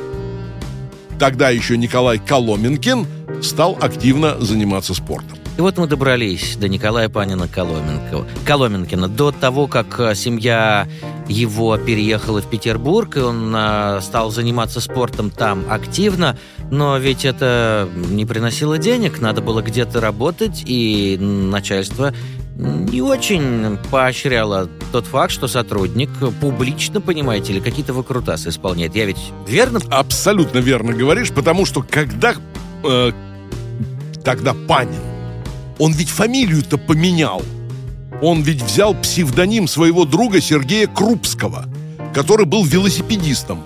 тогда 1.19 1.49
еще 1.49 1.79
Николай 1.79 2.19
Коломенкин 2.19 3.07
стал 3.43 3.79
активно 3.81 4.39
заниматься 4.41 4.93
спортом. 4.95 5.39
И 5.57 5.63
вот 5.63 5.79
мы 5.79 5.87
добрались 5.87 6.57
до 6.57 6.69
Николая 6.69 7.09
Панина 7.09 7.49
Коломенко, 7.49 8.27
Коломенкина. 8.47 9.09
До 9.09 9.33
того, 9.33 9.67
как 9.69 9.99
э, 10.01 10.15
семья 10.15 10.87
его 11.31 11.79
переехала 11.79 12.43
в 12.43 12.47
Петербург, 12.47 13.17
и 13.17 13.21
он 13.21 13.55
э, 13.57 14.01
стал 14.03 14.31
заниматься 14.31 14.81
спортом 14.81 15.31
там 15.31 15.65
активно, 15.71 16.37
но 16.71 16.99
ведь 16.99 17.25
это 17.25 17.89
не 17.95 18.27
приносило 18.27 18.79
денег, 18.79 19.21
надо 19.21 19.41
было 19.41 19.63
где-то 19.63 20.01
работать, 20.01 20.63
и 20.67 21.17
начальство 21.21 22.13
не 22.57 23.01
очень 23.01 23.79
поощряло 23.91 24.69
тот 24.93 25.07
факт, 25.07 25.33
что 25.33 25.49
сотрудник 25.49 26.11
публично, 26.41 27.01
понимаете 27.01 27.55
ли, 27.55 27.61
какие-то 27.61 27.95
выкрутасы 27.95 28.51
исполняет. 28.51 28.95
Я 28.97 29.07
ведь 29.07 29.33
верно? 29.47 29.81
Абсолютно 29.89 30.59
верно 30.59 30.93
говоришь, 30.93 31.31
потому 31.31 31.65
что 31.65 31.83
когда 31.83 32.35
э, 32.85 33.13
тогда 34.25 34.55
Панин 34.69 35.01
он 35.79 35.93
ведь 35.93 36.11
фамилию-то 36.11 36.77
поменял. 36.77 37.43
Он 38.23 38.43
ведь 38.43 38.63
взял 38.63 38.95
псевдоним 38.95 39.67
своего 39.67 40.05
друга 40.05 40.41
Сергея 40.41 40.87
Крупского, 40.87 41.67
который 42.15 42.45
был 42.45 42.65
велосипедистом. 42.65 43.65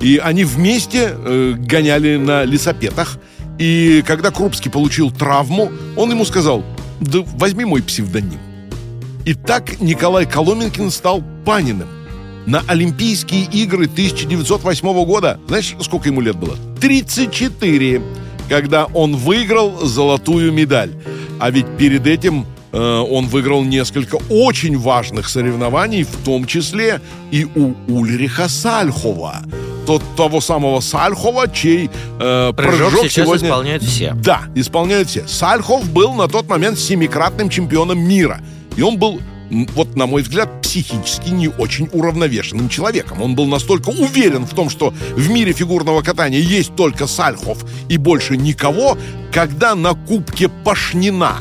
И 0.00 0.18
они 0.18 0.44
вместе 0.44 1.14
э, 1.14 1.54
гоняли 1.56 2.16
на 2.16 2.44
лесопетах. 2.44 3.18
И 3.58 4.02
когда 4.06 4.30
Крупский 4.30 4.70
получил 4.70 5.10
травму, 5.10 5.70
он 5.96 6.10
ему 6.10 6.24
сказал, 6.24 6.62
да 7.00 7.20
возьми 7.38 7.64
мой 7.64 7.82
псевдоним. 7.82 8.40
И 9.24 9.32
так 9.32 9.80
Николай 9.80 10.26
Коломенкин 10.26 10.90
стал 10.90 11.22
Паниным. 11.46 11.88
На 12.46 12.62
Олимпийские 12.66 13.44
игры 13.44 13.86
1908 13.86 15.04
года, 15.06 15.40
знаешь, 15.48 15.74
сколько 15.80 16.08
ему 16.08 16.20
лет 16.20 16.36
было? 16.36 16.58
34, 16.78 18.02
когда 18.50 18.84
он 18.86 19.16
выиграл 19.16 19.86
золотую 19.86 20.52
медаль. 20.52 20.90
А 21.40 21.50
ведь 21.50 21.66
перед 21.78 22.06
этим 22.06 22.44
он 22.78 23.28
выиграл 23.28 23.62
несколько 23.62 24.16
очень 24.28 24.76
важных 24.76 25.28
соревнований, 25.28 26.02
в 26.02 26.16
том 26.24 26.44
числе 26.44 27.00
и 27.30 27.44
у 27.44 27.74
Ульриха 27.88 28.48
Сальхова. 28.48 29.42
Тот 29.86 30.02
того 30.16 30.40
самого 30.40 30.80
Сальхова, 30.80 31.46
чей 31.48 31.90
э, 32.18 32.52
прыжок, 32.56 32.90
прыжок 32.90 33.02
сейчас 33.02 33.26
сегодня... 33.26 33.48
исполняют 33.48 33.82
все. 33.82 34.14
Да, 34.14 34.42
исполняют 34.54 35.08
все. 35.08 35.28
Сальхов 35.28 35.88
был 35.90 36.14
на 36.14 36.26
тот 36.26 36.48
момент 36.48 36.78
семикратным 36.78 37.50
чемпионом 37.50 38.00
мира. 38.00 38.40
И 38.76 38.82
он 38.82 38.98
был 38.98 39.20
вот, 39.50 39.94
на 39.94 40.06
мой 40.06 40.22
взгляд, 40.22 40.62
психически 40.62 41.30
не 41.30 41.48
очень 41.48 41.88
уравновешенным 41.92 42.68
человеком. 42.68 43.22
Он 43.22 43.34
был 43.34 43.46
настолько 43.46 43.90
уверен 43.90 44.46
в 44.46 44.54
том, 44.54 44.70
что 44.70 44.92
в 45.14 45.30
мире 45.30 45.52
фигурного 45.52 46.02
катания 46.02 46.40
есть 46.40 46.74
только 46.74 47.06
Сальхов 47.06 47.64
и 47.88 47.96
больше 47.96 48.36
никого, 48.36 48.98
когда 49.32 49.74
на 49.74 49.94
Кубке 49.94 50.48
Пашнина 50.48 51.36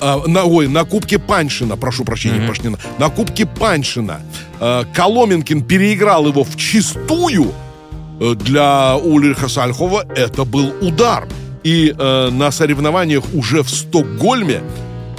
э, 0.00 0.18
на, 0.26 0.44
ой, 0.44 0.68
на 0.68 0.84
Кубке 0.84 1.18
Паншина, 1.18 1.76
прошу 1.76 2.04
прощения, 2.04 2.38
mm-hmm. 2.38 2.48
Пашнина, 2.48 2.78
на 2.98 3.08
Кубке 3.08 3.46
Паншина 3.46 4.20
э, 4.60 4.84
Коломенкин 4.94 5.62
переиграл 5.62 6.26
его 6.26 6.44
в 6.44 6.56
чистую, 6.56 7.52
э, 8.20 8.34
для 8.34 8.96
Ульриха 8.96 9.48
Сальхова 9.48 10.04
это 10.16 10.44
был 10.44 10.72
удар. 10.80 11.28
И 11.62 11.94
э, 11.96 12.30
на 12.30 12.50
соревнованиях 12.50 13.24
уже 13.34 13.62
в 13.62 13.68
Стокгольме 13.68 14.62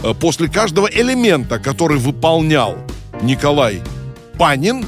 Э, 0.04 0.14
после 0.14 0.50
каждого 0.50 0.88
элемента, 0.88 1.60
который 1.60 1.98
выполнял 1.98 2.78
Николай 3.22 3.82
Панин, 4.38 4.86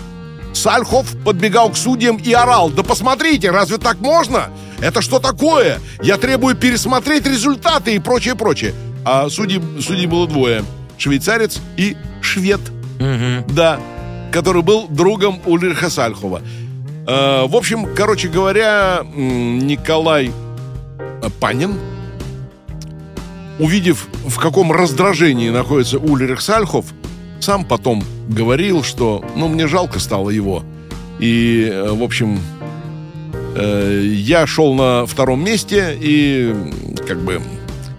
Сальхов 0.54 1.16
подбегал 1.24 1.70
к 1.72 1.78
судьям 1.78 2.18
и 2.18 2.32
орал 2.34 2.70
«Да 2.70 2.84
посмотрите, 2.84 3.52
разве 3.52 3.78
так 3.78 4.00
можно? 4.00 4.50
Это 4.82 5.02
что 5.02 5.20
такое? 5.20 5.80
Я 6.02 6.18
требую 6.18 6.56
пересмотреть 6.56 7.26
результаты 7.26 7.96
и 7.96 8.00
прочее, 8.00 8.36
прочее». 8.36 8.74
А 9.06 9.30
судей, 9.30 9.62
судей 9.82 10.08
было 10.08 10.28
двое. 10.28 10.64
Швейцарец 10.98 11.60
и 11.78 11.98
швед. 12.22 12.62
Угу. 13.00 13.54
Да, 13.54 13.80
который 14.32 14.62
был 14.62 14.88
другом 14.88 15.42
Ульриха 15.46 15.90
Сальхова. 15.90 16.42
Э, 17.08 17.46
в 17.48 17.56
общем, 17.56 17.94
короче 17.96 18.30
говоря, 18.30 19.02
Николай 19.14 20.32
Панин, 21.40 21.76
увидев, 23.60 24.08
в 24.26 24.40
каком 24.40 24.72
раздражении 24.72 25.50
находится 25.50 26.00
Ульрих 26.00 26.42
Сальхов, 26.42 26.86
сам 27.40 27.66
потом 27.66 28.04
говорил, 28.30 28.84
что, 28.84 29.24
ну, 29.36 29.48
мне 29.50 29.68
жалко 29.68 30.00
стало 30.00 30.30
его. 30.30 30.64
И, 31.20 31.70
э, 31.72 31.92
в 31.92 32.02
общем, 32.04 32.40
э, 33.56 34.02
я 34.06 34.48
шел 34.48 34.74
на 34.74 35.06
втором 35.06 35.44
месте 35.44 35.98
и, 36.00 36.56
как 37.08 37.22
бы, 37.22 37.42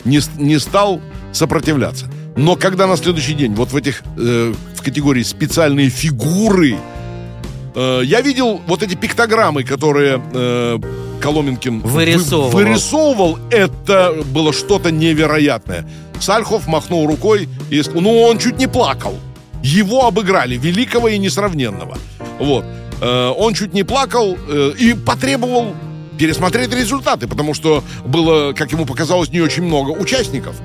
не, 0.04 0.20
не 0.36 0.58
стал 0.58 1.00
сопротивляться. 1.32 2.06
Но 2.36 2.56
когда 2.56 2.86
на 2.86 2.96
следующий 2.96 3.34
день 3.34 3.54
вот 3.54 3.72
в 3.72 3.76
этих, 3.76 4.02
э, 4.16 4.52
в 4.74 4.82
категории 4.82 5.22
специальные 5.22 5.88
фигуры, 5.88 6.76
э, 7.74 8.00
я 8.04 8.20
видел 8.20 8.60
вот 8.66 8.82
эти 8.82 8.94
пиктограммы, 8.94 9.62
которые 9.62 10.20
э, 10.32 10.78
Коломенкин 11.20 11.80
вырисовывал. 11.80 12.50
Вы, 12.50 12.64
вырисовывал, 12.64 13.38
это 13.50 14.14
было 14.32 14.52
что-то 14.52 14.90
невероятное. 14.90 15.88
Сальхов 16.20 16.66
махнул 16.66 17.06
рукой 17.06 17.48
и 17.70 17.82
сказал, 17.82 18.02
ну 18.02 18.22
он 18.22 18.38
чуть 18.38 18.58
не 18.58 18.66
плакал. 18.66 19.14
Его 19.62 20.06
обыграли, 20.06 20.56
великого 20.56 21.08
и 21.08 21.18
несравненного. 21.18 21.96
Вот. 22.38 22.64
Э, 23.00 23.32
он 23.36 23.54
чуть 23.54 23.74
не 23.74 23.84
плакал 23.84 24.36
э, 24.48 24.72
и 24.78 24.94
потребовал 24.94 25.74
пересмотреть 26.18 26.72
результаты, 26.72 27.26
потому 27.26 27.54
что 27.54 27.82
было, 28.04 28.52
как 28.52 28.72
ему 28.72 28.86
показалось, 28.86 29.30
не 29.30 29.40
очень 29.40 29.64
много 29.64 29.90
участников. 29.90 30.56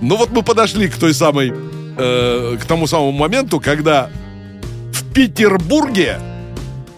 Но 0.00 0.16
вот 0.16 0.30
мы 0.30 0.42
подошли 0.42 0.88
к 0.88 0.96
той 0.96 1.14
самой, 1.14 1.52
э, 1.96 2.56
к 2.60 2.64
тому 2.64 2.86
самому 2.86 3.12
моменту, 3.12 3.60
когда 3.60 4.10
в 4.92 5.12
Петербурге 5.12 6.18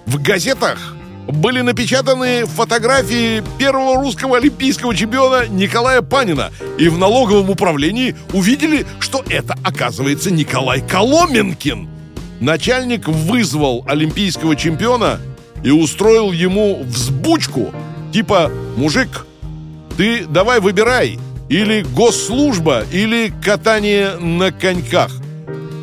в 0.06 0.22
газетах 0.22 0.94
были 1.28 1.60
напечатаны 1.60 2.46
фотографии 2.46 3.42
первого 3.58 3.96
русского 3.96 4.36
олимпийского 4.36 4.94
чемпиона 4.94 5.46
Николая 5.48 6.02
Панина. 6.02 6.50
И 6.78 6.88
в 6.88 6.98
налоговом 6.98 7.50
управлении 7.50 8.16
увидели, 8.32 8.86
что 9.00 9.24
это, 9.28 9.56
оказывается, 9.62 10.30
Николай 10.30 10.80
Коломенкин. 10.80 11.88
Начальник 12.40 13.06
вызвал 13.06 13.84
олимпийского 13.86 14.56
чемпиона 14.56 15.20
и 15.62 15.70
устроил 15.70 16.32
ему 16.32 16.82
взбучку. 16.82 17.72
Типа, 18.12 18.50
мужик, 18.76 19.26
ты 19.96 20.26
давай 20.26 20.60
выбирай, 20.60 21.18
или 21.48 21.82
госслужба, 21.82 22.84
или 22.92 23.32
катание 23.42 24.16
на 24.16 24.52
коньках. 24.52 25.12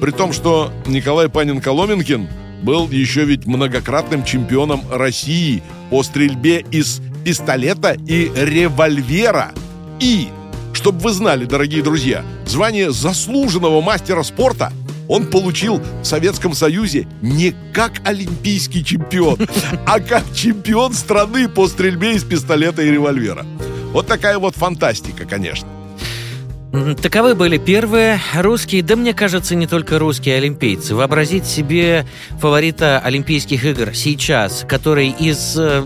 При 0.01 0.11
том, 0.11 0.33
что 0.33 0.71
Николай 0.85 1.27
Панин-Коломенкин– 1.27 2.27
был 2.61 2.89
еще 2.89 3.25
ведь 3.25 3.45
многократным 3.45 4.23
чемпионом 4.23 4.81
России 4.91 5.63
по 5.89 6.03
стрельбе 6.03 6.65
из 6.71 7.01
пистолета 7.23 7.95
и 8.07 8.31
револьвера. 8.35 9.51
И, 9.99 10.29
чтобы 10.73 10.99
вы 10.99 11.11
знали, 11.11 11.45
дорогие 11.45 11.83
друзья, 11.83 12.23
звание 12.45 12.91
заслуженного 12.91 13.81
мастера 13.81 14.23
спорта 14.23 14.71
он 15.09 15.25
получил 15.25 15.81
в 16.01 16.05
Советском 16.05 16.53
Союзе 16.53 17.07
не 17.21 17.53
как 17.73 17.93
олимпийский 18.05 18.85
чемпион, 18.85 19.37
а 19.85 19.99
как 19.99 20.23
чемпион 20.33 20.93
страны 20.93 21.49
по 21.49 21.67
стрельбе 21.67 22.13
из 22.13 22.23
пистолета 22.23 22.83
и 22.83 22.91
револьвера. 22.91 23.45
Вот 23.91 24.07
такая 24.07 24.37
вот 24.39 24.55
фантастика, 24.55 25.25
конечно. 25.25 25.67
Таковы 27.01 27.33
были 27.33 27.57
первые 27.57 28.19
русские, 28.35 28.83
да 28.83 28.95
мне 28.95 29.15
кажется, 29.15 29.55
не 29.55 29.65
только 29.65 29.97
русские 29.97 30.37
олимпийцы. 30.37 30.93
Вообразить 30.93 31.47
себе 31.47 32.05
фаворита 32.39 32.99
Олимпийских 32.99 33.65
игр 33.65 33.95
сейчас, 33.95 34.65
который 34.69 35.09
из 35.09 35.55
э, 35.57 35.83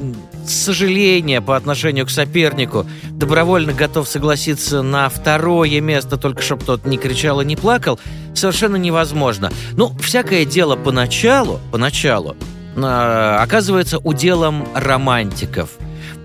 сожаления 0.49 1.41
по 1.41 1.55
отношению 1.55 2.05
к 2.05 2.09
сопернику 2.09 2.85
добровольно 3.11 3.73
готов 3.73 4.07
согласиться 4.07 4.81
на 4.81 5.09
второе 5.09 5.81
место, 5.81 6.17
только 6.17 6.41
чтобы 6.41 6.63
тот 6.63 6.85
не 6.85 6.97
кричал 6.97 7.41
и 7.41 7.45
не 7.45 7.55
плакал, 7.55 7.99
совершенно 8.33 8.75
невозможно. 8.75 9.51
Ну, 9.73 9.95
всякое 9.99 10.45
дело 10.45 10.75
поначалу, 10.75 11.59
поначалу, 11.71 12.35
э, 12.75 13.37
оказывается 13.39 13.99
уделом 13.99 14.67
романтиков. 14.73 15.69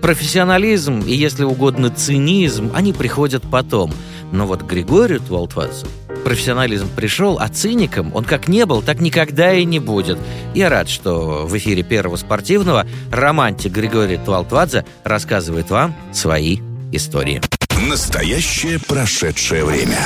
Профессионализм 0.01 1.01
и, 1.01 1.13
если 1.13 1.43
угодно, 1.43 1.89
цинизм, 1.89 2.71
они 2.73 2.93
приходят 2.93 3.43
потом– 3.49 3.93
но 4.31 4.45
вот 4.45 4.63
Григорию 4.63 5.19
Твалтвадзе 5.19 5.87
профессионализм 6.23 6.87
пришел, 6.95 7.37
а 7.39 7.47
циником 7.47 8.15
он 8.15 8.23
как 8.23 8.47
не 8.47 8.65
был, 8.65 8.81
так 8.81 8.99
никогда 8.99 9.53
и 9.53 9.65
не 9.65 9.79
будет. 9.79 10.17
Я 10.53 10.69
рад, 10.69 10.89
что 10.89 11.45
в 11.47 11.57
эфире 11.57 11.83
Первого 11.83 12.17
спортивного 12.17 12.85
романтик 13.11 13.71
Григорий 13.71 14.17
Твалтвадзе 14.17 14.85
рассказывает 15.03 15.69
вам 15.69 15.95
свои 16.13 16.59
истории. 16.91 17.41
Настоящее 17.89 18.79
прошедшее 18.79 19.63
время. 19.63 19.97